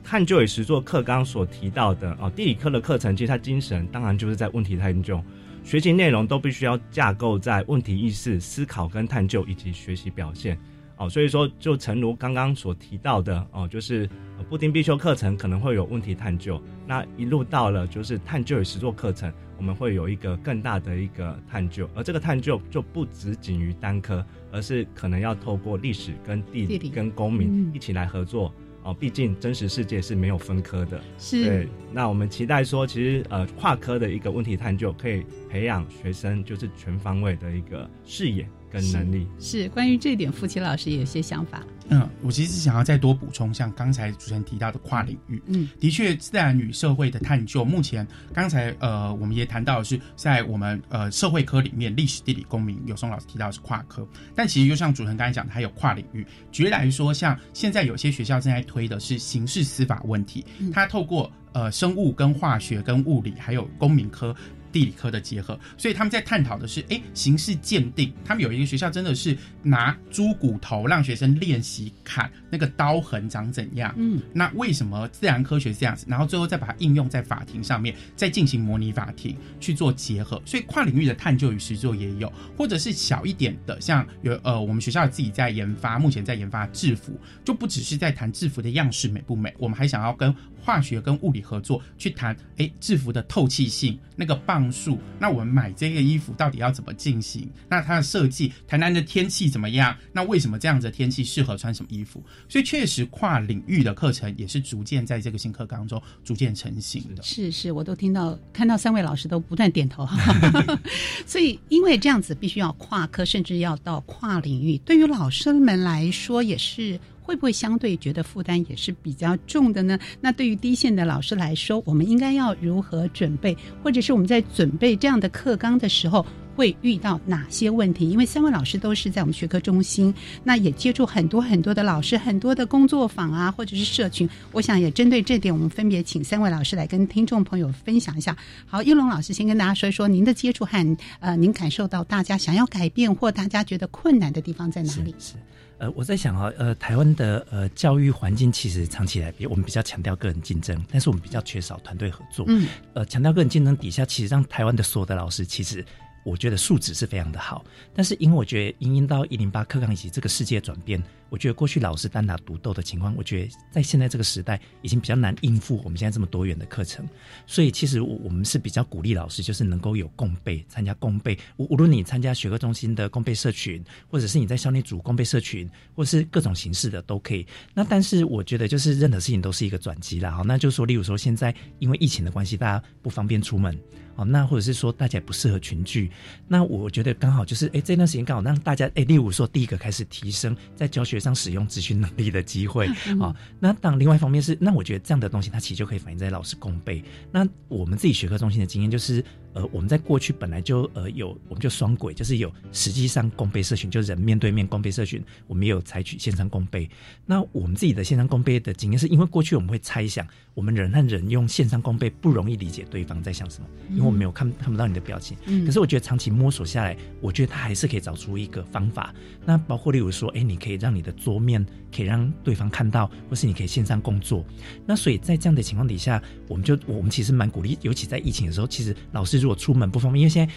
[0.03, 5.23] 探究与实作课纲所提到的哦，地理课的课程，其实它精神当然就是在问题探究，
[5.63, 10.59] 学习内容都必须要架构在问题意识、思考跟探究以及学习表现。
[11.01, 14.07] 哦，所以说就诚如刚刚所提到的哦，就是
[14.51, 24.23] 布丁必修课程可能会有问题探究，那一路到了就是探究与实作课程，我们会有一个更大的一个探究，而这个探究就不只仅于单科，
[24.53, 28.53] 而是可能要透过历史跟地理跟公民一起来合作。
[28.83, 31.45] 哦，毕竟真实世界是没有分科的，是。
[31.45, 39.27] 对，那我们期待说，其实呃，跨科的一个问题探究，可以培养学生就是全方位的一个视野跟能力。
[39.39, 41.62] 是，关于这一点，夫妻老师也有些想法。
[41.93, 54.07] 嗯，我其实想要再多补充，像刚才主持人提到的跨领域，嗯，的确，自然与社会的探究，目前刚才呃，我们也谈到的是在我们呃社会科里面，历史、地理、公民，有松老师提到是跨科，
[54.37, 56.25] 但其实就像主持人刚才讲的，还有跨领域。
[56.53, 64.33] 举例来说，像现在有些学校正在推的是刑事司法问题，它透过呃生物跟化学跟物理还有公民科。
[64.73, 68.12] 地理科的结合，所以他们在探讨的是，哎，刑事鉴定。
[68.25, 73.93] 他们有一个学校真的是拿猪骨头让学生练习砍那个刀痕长怎样。
[73.97, 76.07] 嗯，那为什么自然科学这样子？
[76.09, 80.41] 然后最后再把它应用在法庭上面，再进行模拟法庭去做结合。
[80.47, 94.60] 所以跨领域的探究与实作也有，或者是小一点的，像有呃，我们学校自己在研发，目前在研发制服，就不只是在谈制服的样式美不美，我们还想要跟化学跟物理合作去谈，哎，制服的透气性那个棒。
[94.73, 97.49] 数，那我们买这个衣服到底要怎么进行？
[97.69, 99.97] 那它的设计，台南的天气怎么样？
[100.13, 102.21] 那为什么这样子的天气适合穿什么衣服？
[102.49, 107.23] 所以确实跨领域的课程也是逐渐在这个新课纲中逐渐成型的。
[107.23, 110.05] 是是，我都听到看到三位老师都不断点头。
[111.25, 116.99] 所以因为这样子必须要跨科，甚至要到跨领域，对于老师们来说也是。
[117.31, 119.97] 会不会相对觉得负担也是比较重的呢？
[120.20, 126.26] 那对于低线的老师来说，我们应该要如何准备，或者是我们在准备这样的课纲的时候
[126.57, 128.11] 会遇到哪些问题？
[128.11, 130.12] 因为三位老师都是在我们学科中心，
[130.43, 134.28] 那也接触很多很多的老师，很多的工作坊啊，或者是社群。
[134.51, 138.37] 我想也针对这点，我们分别请三位老师来跟听众朋友分享一下。
[138.66, 145.14] 好，一龙老师先跟大家说一说您的接触和呃，您感受到大家想要改变或大家觉得困难的地方在哪里？
[145.20, 145.35] 是。
[145.81, 152.45] 呃，我在想啊，呃，台湾的呃教育环境其实长期以来比我们比较强调个人竞争，但是我们比较缺少团队合作。
[152.49, 155.85] 嗯，呃，强调个人竞争底下，其实让台湾的所有的老师其实。
[156.22, 157.64] 我觉得素质是非常的好，
[157.95, 167.09] 但是因为我觉得，因应到一零八课纲以及这个世界转变，我觉得过去老师单打独斗的情况，我觉得在现在这个时代已经比较难应付我们现在这么多元的课程。
[167.47, 171.39] 所以其实我我们是比较鼓励老师，就是能够有共备，参加共备。
[171.57, 177.47] 无无论你参加学科中心的共备社群，或者是你在校内组共备社群，或是各种形式的都可以。
[177.72, 180.33] 那但是我觉得，就是任何事情都是一个转机啦。
[180.33, 183.78] 哈，那就是说，例如说现在因为疫情的关系，大家不方便出门。
[184.16, 186.11] 哦，那或者是说大家也不适合群聚，
[186.49, 192.87] 那我觉得刚好就是，哎，这段时间刚好让大家，哎，例如说第一个开始提升在教学上使用资讯能力的机会
[193.21, 193.35] 啊。
[193.59, 197.05] 那当另外一方面是，那我觉得这样的东西它其实就可以反映在老师共备。
[197.31, 199.25] 那我们自己学科中心的经验就是。
[199.53, 206.89] 呃，我们在过去本来就呃有，我们就双轨，就是有实际上共备社群，就人面对面共备社群，我们也有采取线上共备。
[207.27, 215.37] 那我们自己的线上共备的经验，是因为过去我们会猜想，我们人和人用线上共备不容易理解对方在想什么，因为我们没有看看不到你的表情。
[215.47, 215.66] 嗯。
[215.66, 219.12] 可是我觉得长期摸索下来，我觉得他还是可以找出一个方法。
[219.45, 224.45] 那包括例如说，哎，你可以让你的桌面可以让对方看到，或是你可以线上工作。
[224.87, 229.41] 那所以在这样的情况底下，我们就我们其实蛮鼓励，尤其在疫情的时候，其实老师。
[229.41, 230.53] 如果出门不方便，因为现在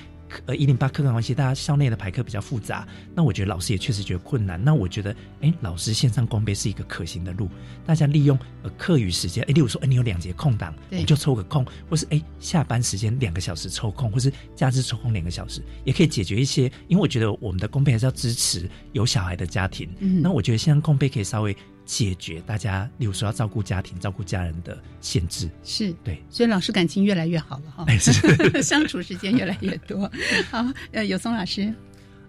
[0.45, 4.63] 呃一零八课纲关系，大家校内的排课比较复杂，那我觉得老师也确实觉得困难。
[4.63, 7.49] 那我觉得，哎，老师线上光备是一个可行的路。
[7.85, 16.71] 大家利用呃课余时间，哎，例如说，哎，你有两节空档，你就抽个空，或是哎下班时间两个小时抽空，或是假日抽空两个小时，也可以解决一些。
[16.87, 19.89] 因为我觉得我们的公备还是要支持有小孩的家庭。
[19.99, 21.55] 嗯，那我觉得线上公备可以稍微。
[21.85, 25.93] 解决大家，例如说要照顾家庭、照顾家人的限制，是。
[26.03, 27.85] 对，所以老师感情越来越好了哈，
[28.63, 30.09] 相处时间越来越多。
[30.49, 31.73] 好，呃，有松老师，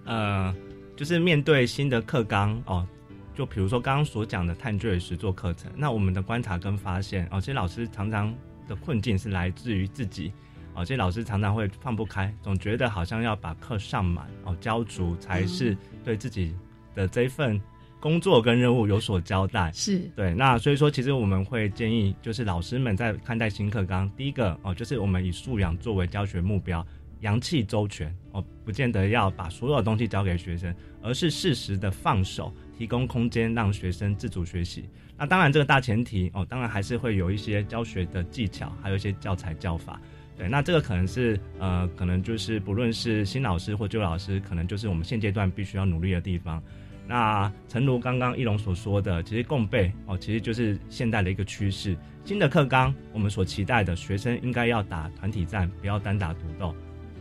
[0.04, 0.54] 呃，
[0.96, 2.86] 就是面对新的课纲哦，
[3.34, 8.34] 就比如说刚刚所讲的探究实作课程，那我们的观察跟发现哦，其实老师常常
[8.68, 10.32] 的困境是来自于自己
[10.74, 16.54] 哦，这些老师常常会放不开，总觉得好像要把课上满哦，交足才是对自己
[16.94, 17.60] 的这一份。
[18.04, 20.34] 工作跟任务有所交代，是对。
[20.34, 26.86] 那所以说，其实我们会建议，就是老师们在看待新课纲，第一个哦，就是我们以素养作为教学目标，
[27.20, 34.84] 阳气周全哦，不见得要把所有东西交给学生，而是适时的放手，提供空间让学生自主学习。
[35.16, 39.98] 那当然，这个大前提哦，当然还是会有一些教学的技巧，还有一些教材教法。
[40.36, 46.62] 对，那这个可能是呃，可能就是不论是新老师或旧老师，可能就是我们现阶段必须要努力的地方。
[47.06, 51.96] 那诚如刚刚一龙所说的，其实共备哦，其实就是现代的一个趋势。
[52.24, 56.74] 新的课纲，我们所期待的学生应该要打团体战，不要单打独斗。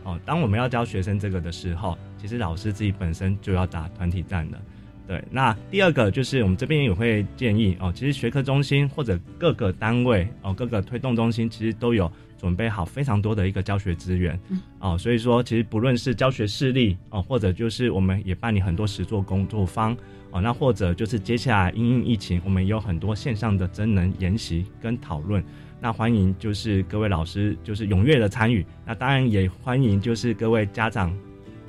[0.04, 4.60] 哦，当我们要教学生这个的时候，其实老师自己本身就要打团体战了。
[5.06, 12.10] 对，那第二个就是我们这边也会建议哦，其实学科中心或者各个单位哦，各个推动中心其实都有
[12.44, 14.38] 准备好非常多的一个教学资源。
[14.78, 19.96] 哦，所以说其实不论是教学事例哦，或者就是我们也办理很多实作工作坊
[20.30, 25.42] 哦，那或者就是接下来因应疫情，我们也有很多线上的真人研习跟讨论。
[25.80, 31.16] 那欢迎就是各位老师就是踊跃的参与，那当然也欢迎就是各位家长。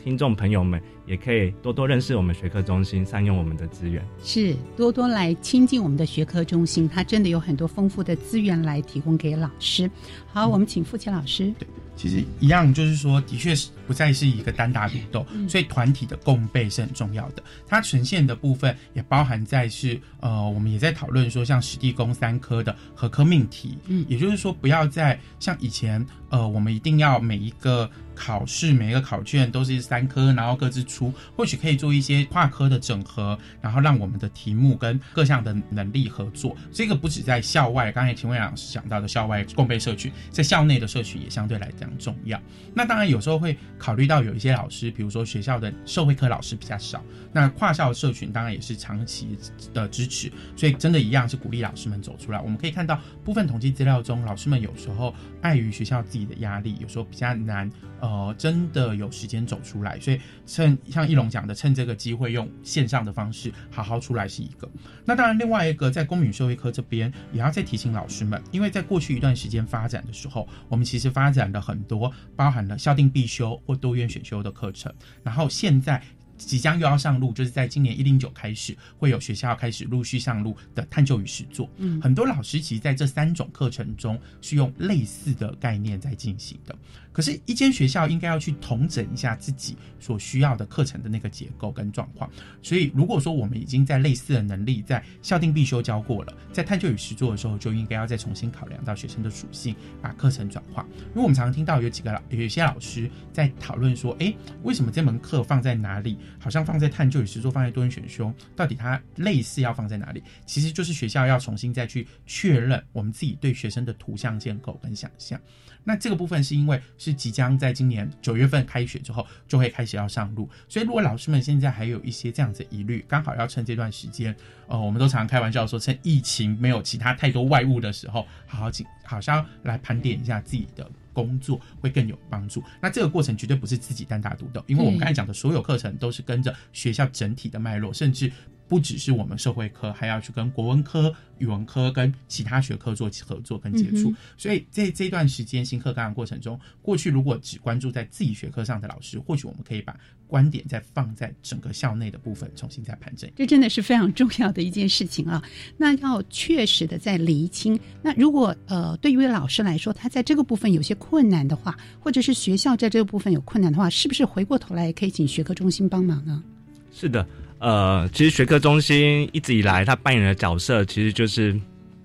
[0.03, 9.89] 听众朋友们也可以多多认识我们学科中心，善用我们的资源，是多多来亲近我们的学科中心，它真的有很多丰富的资源来提供给老师。
[10.33, 11.53] 好，我们请付奇老师。
[11.57, 17.43] 对，其实一样，就是说，的确是不再是一个单打独斗，所以团体的共备是很重要的。
[17.67, 26.05] 它呈现的部分也包含在是呃，我们也在讨论说，像史地工三科的合科命题，嗯，也就是说，不要再像以前
[26.35, 27.89] 呃，我们一定要每一个。
[28.17, 36.55] 考试每一个考卷都是三科，然后各自出，或许可以做一些跨科的整合，然后让我们的题目跟各项的能力合作。
[36.71, 42.41] 这个不止在校外，刚才秦伟老师讲到的校外共备社群，在校内的社群也相对来讲重要。
[42.73, 49.37] 那当然有时候会考虑到有一些老师，比如说学校的社会科老师比较少，那跨校社群当然也是长期
[49.73, 52.39] 的支持，所以真的一样是鼓励老师们走出来。
[52.39, 55.13] 我们可以看到部分统计资料中，老师们有时候
[55.45, 57.71] 碍于学校自己的压力，有时候比较难。
[58.01, 64.69] 呃，真的有时间走出来，所以趁像一龙讲的，趁这个机会用线上的方式好好出来是一个。
[65.05, 74.93] 那当然，另外一个在公民社会科这边也要再提醒老师们，因为在过去一段时间发展的时候，我们其实发展了很多包含了校定必修或多元选修的课程，
[75.23, 76.01] 然后现在。
[76.37, 81.69] 即将又要上路，就是在今年一零九开始，会有学校开始陆续上路的探究与实作。
[81.77, 86.75] 嗯，很多老师其实在这三种课程中是用类似的概念在进行的。
[87.15, 92.29] 可是，一间学校应该要去统整一下自己所需要的课程的那个结构跟状况。
[92.61, 100.85] 所以，如果说我们已经在类似的能力在校定必修教过了，在探究与实作的时候，就应该要再重新考量到学生的属性，把课程转化。
[101.11, 110.21] 因为我们常常听到有几个老有一些老师在讨论说：“哎，为什么这门课放在哪里？”好像放在探究与实作，放在多元选修，到底它类似要放在哪里？
[110.45, 115.39] 其实就是学校要重新再去确认我们自己对学生的图像建构跟想象。
[115.85, 124.35] 那这个部分是因为是即将在今年九月份开学之后就会开始要上路，所以如果老师们现在还有一些这样子疑虑，刚好要趁这段时间，
[124.67, 130.91] 呃，我们都常常开玩笑说，趁疫情没有其他太多外物的时候，好好紧，好像来盘点一下自己的。
[131.15, 132.61] 工作会更有帮助。
[132.81, 138.29] 那这个过程绝对不是自己单打独斗，因为我们刚才讲的所有课程都是跟着学校整体的脉络，甚至
[138.67, 144.13] 不只是我们社会科，还要去跟国文科、语文科跟其他学科做合作跟接触。
[144.37, 149.95] 所以在这段时间新课纲的过程中，过去如果只关注在自己学科上的老师，或许我们可以把
[150.27, 153.29] 观点再放在整个校内的部分，重新再盘整。
[153.35, 155.43] 这真的是非常重要的一件事情啊！
[155.77, 157.79] 那要确实的在厘清。
[158.01, 166.43] 那如果呃，对于老师来说，他在这个部分有些困难的话，或者是学校在这个部分有困难的话，是不是回过头来可以请学科中心帮忙呢？
[166.91, 167.27] 是的，
[167.59, 171.59] 呃，其实学科中心一直以来他扮演的角色，其实就是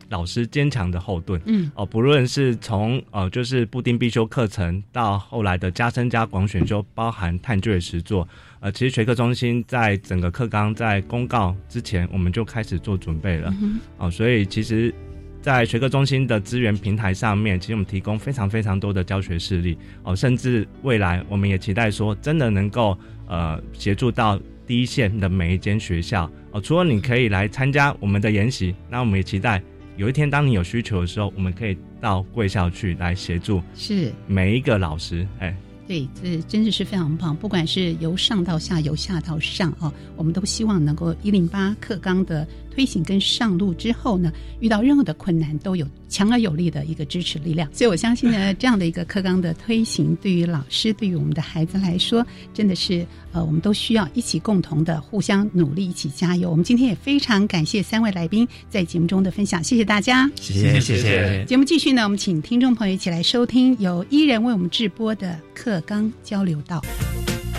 [0.08, 1.40] 老师坚强的后盾。
[1.46, 8.26] 嗯，哦，不论是从呃，就是布丁必修课程，到后来的加深加广选修，包含探究的实作，
[8.60, 13.54] 呃，其实学科中心在整个课纲在公告之前，我们就开始做准备了。
[13.98, 14.94] 哦，所以其实。
[15.42, 22.94] 在学科中心的资源平台上面，其实我们提供非常非常多的教学事例哦，甚至未来我们也期待说，真的能够
[23.26, 24.38] 呃协助到
[24.70, 26.60] 第一线的每一间学校哦。
[26.60, 29.60] 除了你可以来参加我们的研习，那我们也期待
[29.96, 35.56] 有一天当你有需求的时候，我们可以到贵校去来协助，是每一个老师哎。
[35.88, 37.34] 对，这真的是非常棒。
[37.34, 47.68] 不管是由上到下，由下到上哦，我们都希望能够一零八课纲的推行跟上路之后呢，遇到任何的困难都有强而有力的一个支持力量。
[47.72, 56.50] 所以我相信呢，这样的一个课纲的推行，对于老师，对于我们的孩子来说，真的是呃，我们都需要一起共同的互相努力，一起加油。
[56.50, 61.44] 我们今天也非常感谢三位来宾在节目中的分享，谢谢大家，谢谢谢谢。
[61.46, 66.82] 节目继续呢，我们请听众朋友一起来收听由伊人为我们直播的课纲交流道。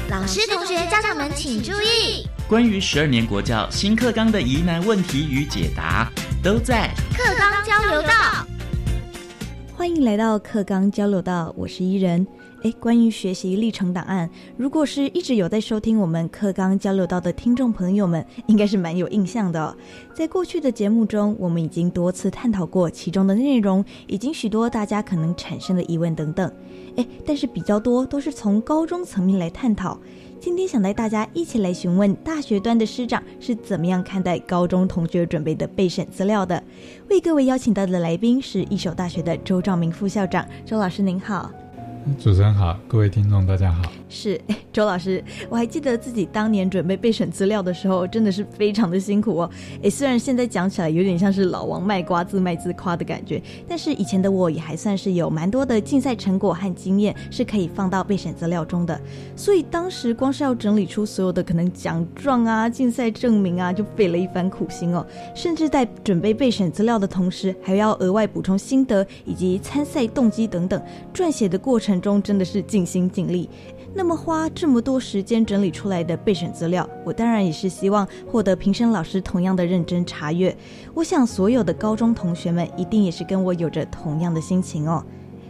[0.10, 6.12] 老师、同学、家长们请注意，关于十二年国教新课纲的疑难问题与解答，
[6.44, 8.10] 都在课纲交流道。
[9.74, 12.28] 欢迎来到课纲交流道，我是伊人。
[12.64, 19.74] 诶，关于学习历程档案，如果是一直有在收听我们课纲交流道的听众朋友们，应该是蛮有印象的。
[20.14, 26.52] 在过去的节目中，我们已经多次探讨过其中的内容，以及许多大家可能产生的疑问等等。
[26.98, 29.98] 诶，但是比较多都是从高中层面来探讨。
[30.42, 36.62] 今天想带大家一起来询问大学端的师长是怎么样看待高中同学准备的备审资料的。
[37.12, 41.52] 为各位邀请到的来宾是一所大学的周兆明副校长，周老师您好。
[42.18, 43.84] 主持人好，各位听众大家好。
[44.12, 44.40] 是
[44.74, 49.50] 周老师，我还记得自己当年准备备审资料的时候，真的是非常的辛苦哦。
[49.82, 59.00] 诶，虽然现在讲起来有点像是老王卖瓜自卖自夸的感觉，但是以前的我也还算是有蛮多的竞赛成果和经验是可以放到备审资料中的。
[59.36, 65.06] 所以当时光是要整理出所有的可能奖状啊、竞赛证明啊，就费了一番苦心哦。
[65.34, 70.82] 甚至在准备备审资料的同时，还要额外补充心得以及参赛动机等等，
[71.14, 73.50] 撰写的过程中真的是尽心尽力。
[73.94, 80.56] 那么花这么多时间整理出来的备选资料，我当然也是希望获得评审老师同样的认真查阅。
[80.94, 85.04] 我想所有的高中同学们一定也是跟我有着同样的心情哦。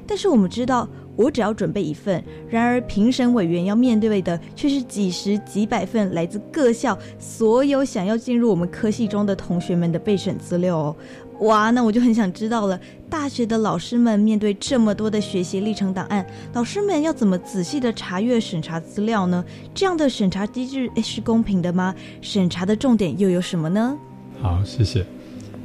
[0.08, 0.90] 但是我们知道，
[1.22, 10.96] 我只要准备一份，然而评审委员要面对的却是几十几百份来自各校所有想要进入我们科系中的同学们的备审资料哦。
[11.42, 19.44] 哇，那我就很想知道了，大学的老师们面对这么多的学习历程档案，老师们要怎么仔细的查阅审查资料呢？
[19.74, 21.96] 这样的审查机制是公平的吗？
[22.22, 23.98] 审查的重点又有什么呢？
[24.40, 25.04] 好，谢谢。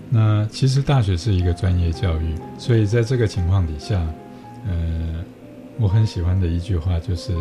[0.08, 4.00] 那其实大学是一个专业教育，所以在这个情况底下，
[4.66, 5.15] 呃，
[5.78, 7.36] 我很喜欢的一句话就是：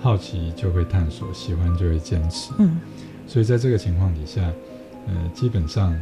[0.00, 2.52] 好奇就会探索，喜欢就会坚持。
[2.58, 2.78] 嗯，
[3.26, 4.42] 所以在这个情况底下，
[5.06, 5.98] 呃，基本上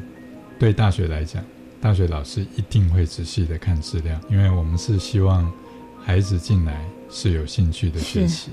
[0.59, 1.43] 对大学来讲。
[1.83, 5.51] 大学老师一定会仔细的看资料，因为我们是希望
[5.99, 8.51] 孩子进来是有兴趣的学习，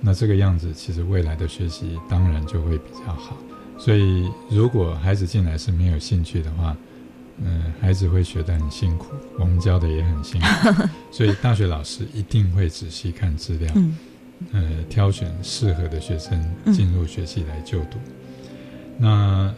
[0.00, 3.36] 那这个样子其实未来的学习当然就会比较好。
[3.76, 6.76] 所以如果孩子进来是没有兴趣的话，
[7.44, 9.06] 嗯，孩子会学得很辛苦，
[9.38, 10.82] 我们教的也很辛苦。
[11.12, 13.72] 所以大学老师一定会仔细看资料，
[14.52, 17.98] 呃，挑选适合的学生进入学习来就读。
[18.98, 19.52] 那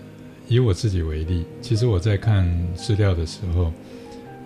[0.49, 3.73] 以我自己为例，其实我在看资料的时候，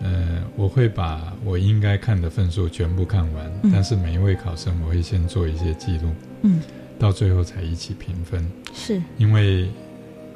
[0.00, 6.10] 呃，我会把我应该看的分数全部看完，但是每一位考生我会先做一些记录，
[6.42, 6.60] 嗯，
[6.98, 8.48] 到最后才一起评分。
[8.72, 9.68] 是，因为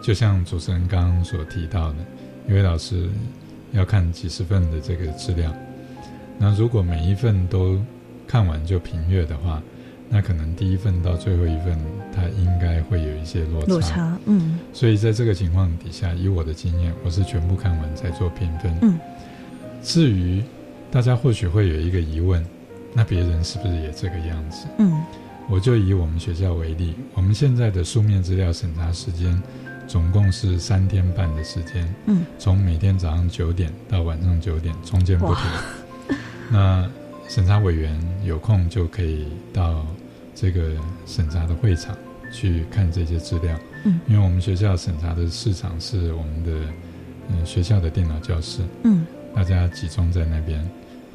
[0.03, 1.97] 就像主持人刚刚所提到的，
[2.49, 3.09] 一位老师
[3.73, 5.55] 要看几十份的这个资料，
[6.39, 7.79] 那如果每一份都
[8.27, 9.63] 看完就评阅的话。
[10.11, 11.79] 那可能第一份到最后一份，
[12.17, 13.67] 它应该会有一些落差。
[13.69, 14.59] 落差，嗯。
[14.73, 18.75] 所以在这个情况底下，以我的经验，我是全部看完再做评分。
[18.81, 18.99] 嗯。
[19.83, 20.43] 至于
[20.91, 22.43] 大家或许会有一个疑问，
[22.95, 24.67] 那别人是不是也这个样子？
[24.79, 24.99] 嗯。
[25.47, 29.39] 我就以我们学校为例，我们现在的书面资料审查时间
[29.89, 31.93] 总共是三天半的时间。
[32.07, 32.25] 嗯。
[32.39, 35.45] 从每天早上九点到晚上九点，中间不停。
[36.53, 36.89] 那
[37.29, 39.85] 审查委员有空就可以到。
[40.41, 40.71] 这个
[41.05, 41.99] 审查的会场
[42.33, 46.53] 去看这些资料，嗯，因为我们学校审查的市场是我们的
[47.29, 50.61] 嗯学校的电脑教室，嗯，大家集中在那边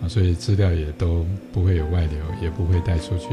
[0.02, 3.30] 啊，所以资料也都不会有外流，也不会带出去。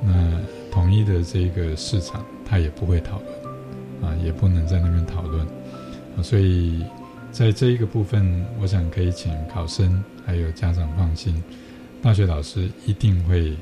[0.00, 3.35] 那统一的这个市场，他也不会讨论
[4.02, 5.46] 啊，也不能在那边讨论
[6.16, 6.84] 啊，所以
[7.32, 11.42] 在这一个部分，我想可以请考生还有家长放心，
[12.02, 13.56] 大学老师一定会。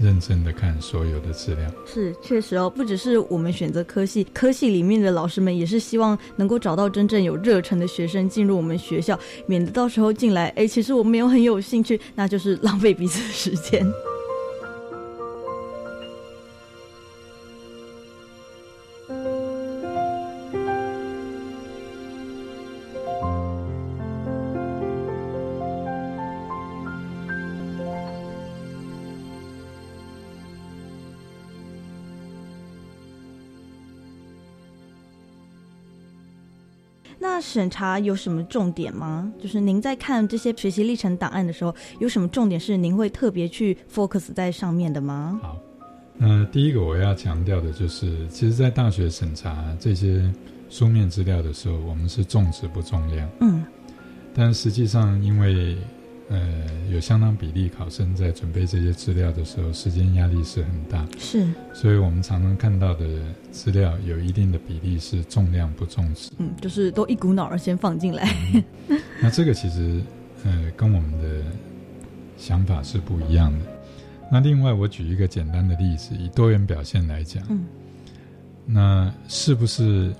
[0.00, 13.86] 认真的看所有的资料，是确实哦，不只是我们选择科系，科系里面的老师们也是希望能够找到真正有热忱的学生进入我们学校，免得到时候进来，哎，其实我没有很有兴趣，那就是浪费彼此的时间。
[37.52, 39.30] 审查有什么重点吗？
[39.38, 45.38] 就是您在看这些学习历程档案的时候，有什么重点是您会特别去 focus 在上面的吗？
[45.42, 45.56] 好，
[46.16, 50.32] 那第一个我要强调的就是，其实，在大学审查这些
[50.70, 53.28] 书面资料的时候，我们是重质不重量。
[53.40, 53.64] 嗯，
[54.34, 55.76] 但实际上，因为
[56.32, 56.40] 呃，
[56.90, 63.06] 有相当比例考生在准备这些资料的时候，时间压力是很大，是，所以我们常常看到的
[63.50, 68.26] 资料有一定的比例是重量不重视，嗯，就是都一股脑儿先放进来。
[69.20, 70.00] 那这个其实
[70.44, 71.44] 呃，跟我们的
[72.38, 73.58] 想法是不一样的。
[74.30, 77.66] 那另外，我举一个简单的例子，以多元表现来讲，嗯，
[78.64, 80.14] 那是不是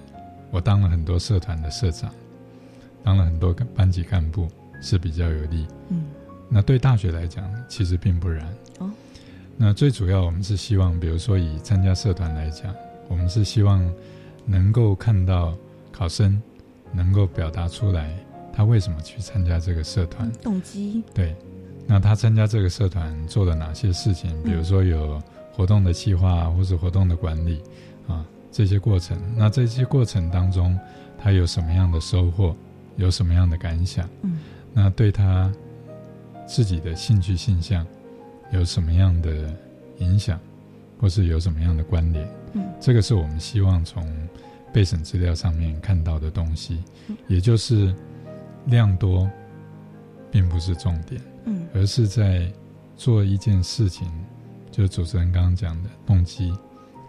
[0.50, 2.12] 我当了很多社团的社长，
[3.02, 4.46] 当了很多班级干部？
[4.83, 6.05] 是比较有利，嗯，
[6.51, 8.47] 那对大学来讲，其实并不然。
[8.80, 8.91] 哦，
[9.57, 12.74] 那最主要我们是希望，比如说以参加社团来讲，
[13.09, 13.80] 我们是希望
[14.45, 15.57] 能够看到
[15.93, 16.43] 考生
[16.93, 18.12] 能够表达出来
[18.53, 21.03] 他为什么去参加这个社团，动机。
[21.14, 21.35] 对，
[21.87, 24.30] 那他参加这个社团做了哪些事情？
[24.43, 25.22] 比如说有
[25.53, 27.62] 活动的计划或者活动的管理
[28.09, 29.16] 啊，这些过程。
[29.37, 30.76] 那这些过程当中，
[31.18, 32.57] 他有什么样的收获？
[32.97, 34.07] 有什么样的感想？
[34.22, 34.39] 嗯。
[34.72, 35.52] 那对他
[36.46, 37.86] 自己的兴趣现象
[38.52, 39.54] 有什么样的
[39.98, 40.38] 影响，
[40.98, 42.28] 或是有什么样的关联？
[42.54, 44.04] 嗯，这个是我们希望从
[44.72, 46.82] 备审资料上面看到的东西，
[47.28, 47.94] 也就是
[48.66, 49.30] 量多
[50.30, 52.50] 并不是重点，嗯，而是在
[52.96, 54.10] 做一件事情，
[54.70, 56.52] 就主持人刚刚讲的动机，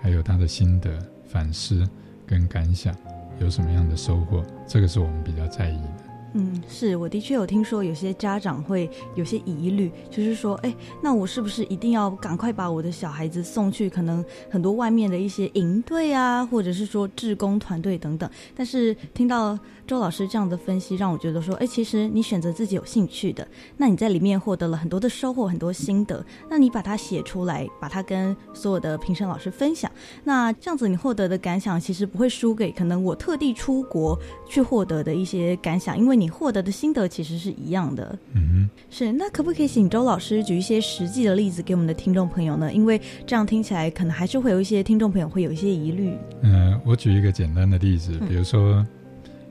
[0.01, 0.91] 还有他的心得
[1.25, 1.87] 反思
[2.25, 2.95] 跟感想
[3.39, 6.02] 有什么样的收获，这个是我们比较在意的。
[6.35, 18.27] 嗯，是我的确有听说有些家长会有些疑虑，就是说，哎，那我是不是一定要赶快把我的小孩子送去可能很多外面的一些营队啊，或者是说志工团队等等？
[18.55, 29.91] 但是听到周老师这样的分析，让我觉得说，哎，其实你选择自己有兴趣的，那你在里面获得了很多的收获，很多心得，那你把它写出来，把它跟所有的评审老师分享，
[30.23, 34.17] 那这样子你获得的感想其实不会输给可能我特地出国
[34.49, 36.22] 去获得的一些感想，因为你。
[36.23, 42.71] 你获得的心得其实是一样的，嗯哼是那可不可以请周老师举一些实际的例子给我们的听众朋友呢？
[42.71, 46.17] 因为这样听起来可能还是会有一些听众朋友会有一些疑虑。
[46.39, 48.85] 嗯，我举一个简单的例子，比如说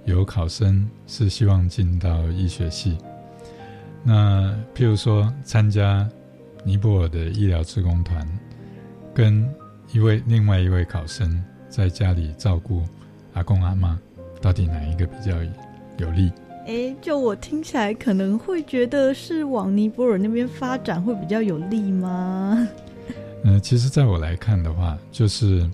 [0.07, 2.97] 有考生是希望进到医学系，
[4.03, 6.09] 那譬如说参加
[6.65, 8.27] 尼泊尔的医疗志工团，
[9.13, 9.47] 跟
[9.93, 12.83] 一位另外一位考生在家里照顾
[13.35, 14.01] 阿公阿妈，
[14.41, 15.37] 到底哪一个比较
[15.99, 16.33] 有利？
[16.67, 22.69] 哎，就我听起来可能会觉得是往尼泊尔那边发展会比较有利吗？
[23.45, 25.69] 嗯， 其实，在我来看的话，就是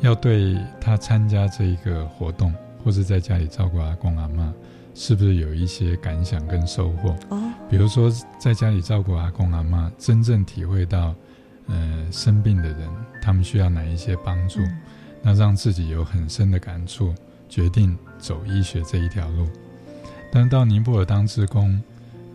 [0.00, 4.52] 要对他参加这一个活动，或者在家里照顾阿公阿妈，
[4.94, 7.14] 是不是有一些感想跟收获？
[7.28, 11.14] 哦，比如说在家里照顾阿公阿妈，真正体会到，
[11.68, 12.88] 呃，生病的人
[13.20, 14.60] 他们需要哪一些帮助，
[15.20, 17.14] 那让自己有很深的感触，
[17.46, 19.46] 决定走医学这一条路。
[20.34, 21.78] 但到尼泊尔当志工，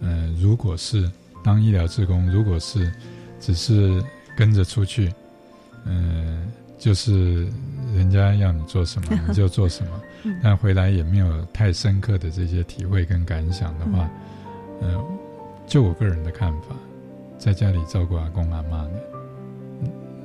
[0.01, 1.11] 呃，如果是
[1.43, 2.93] 当医疗志工，如果是
[3.39, 4.01] 只是
[4.37, 5.11] 跟着出去，
[5.83, 7.47] 嗯，就是
[7.95, 10.01] 人家要你做什么你就做什么，
[10.43, 14.07] 但回来也没有太深刻的这些体会跟感想的话，
[14.81, 15.03] 嗯，
[15.65, 16.75] 就我个人的看法，
[17.39, 18.91] 在家里照顾阿公阿妈的，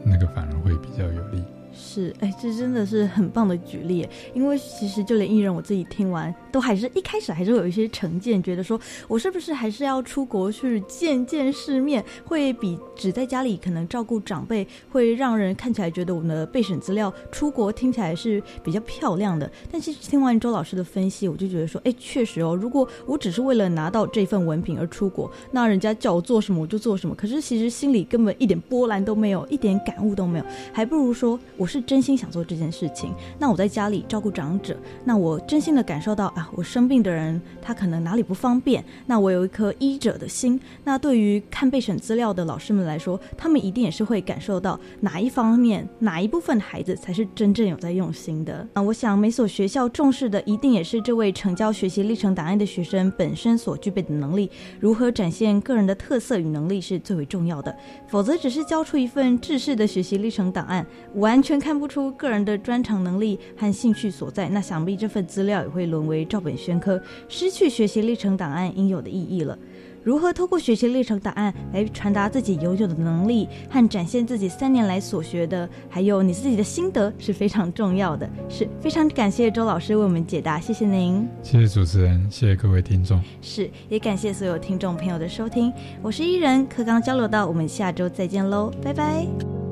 [0.04, 1.42] 那个反而会比较有利。
[1.74, 4.06] 是，哎，这真的是很棒的举例。
[4.34, 19.50] 因为其实就连艺人我自己听完，都还是一开始还是会有一些成见，觉得说我是不是还是要出国去见见世面，会比只在家里可能照顾长辈，会让人看起来觉得我们的备审资料出国听起来是比较漂亮的。
[19.70, 31.40] 但是听完周老师的分析，我就觉得说，哎，确实哦，如果我只是为了拿到这份文凭而出国，那人家叫我做什么我就做什么，可是其实心里根本一点波澜都没有，一点感悟都没有，还不如说。
[31.62, 40.60] 我是真心想做这件事情，那我在家里照顾长者，那我真心的感受到啊，我生病的人他可能哪里不方便，那我有一颗医者的心。
[40.82, 48.66] 那对于看备审资料的老师们来说，他们一定也是会感受到哪一方面、哪一部分孩子才是真正有在用心的。
[48.72, 54.50] 啊，我想每所学校重视的一定也是这位成交学习历程档案的学生本身所具备的能力，
[54.80, 57.72] 如何展现个人的特色与能力是最为重要的。
[58.08, 60.84] 否则只是交出一份制式的学习历程档案，
[61.14, 61.51] 完全。
[61.52, 66.98] 全看不出个人的专长能力和兴趣所在，那想必这份资料也会沦为照本宣科，
[67.28, 69.58] 失去学习历程档案应有的意义了。
[70.02, 78.26] 如何透过学习历程档案来传达自己拥有的能力和展现自己三年来所学的，还有你自己的心得是非常重要的。
[78.48, 81.28] 是非常感谢周老师为我们解答，谢谢您。
[81.42, 83.20] 谢谢主持人，谢谢各位听众。
[83.42, 85.70] 是，也感谢所有听众朋友的收听。
[86.00, 89.71] 我是伊人，课刚交流到，我们下周再见喽，拜拜。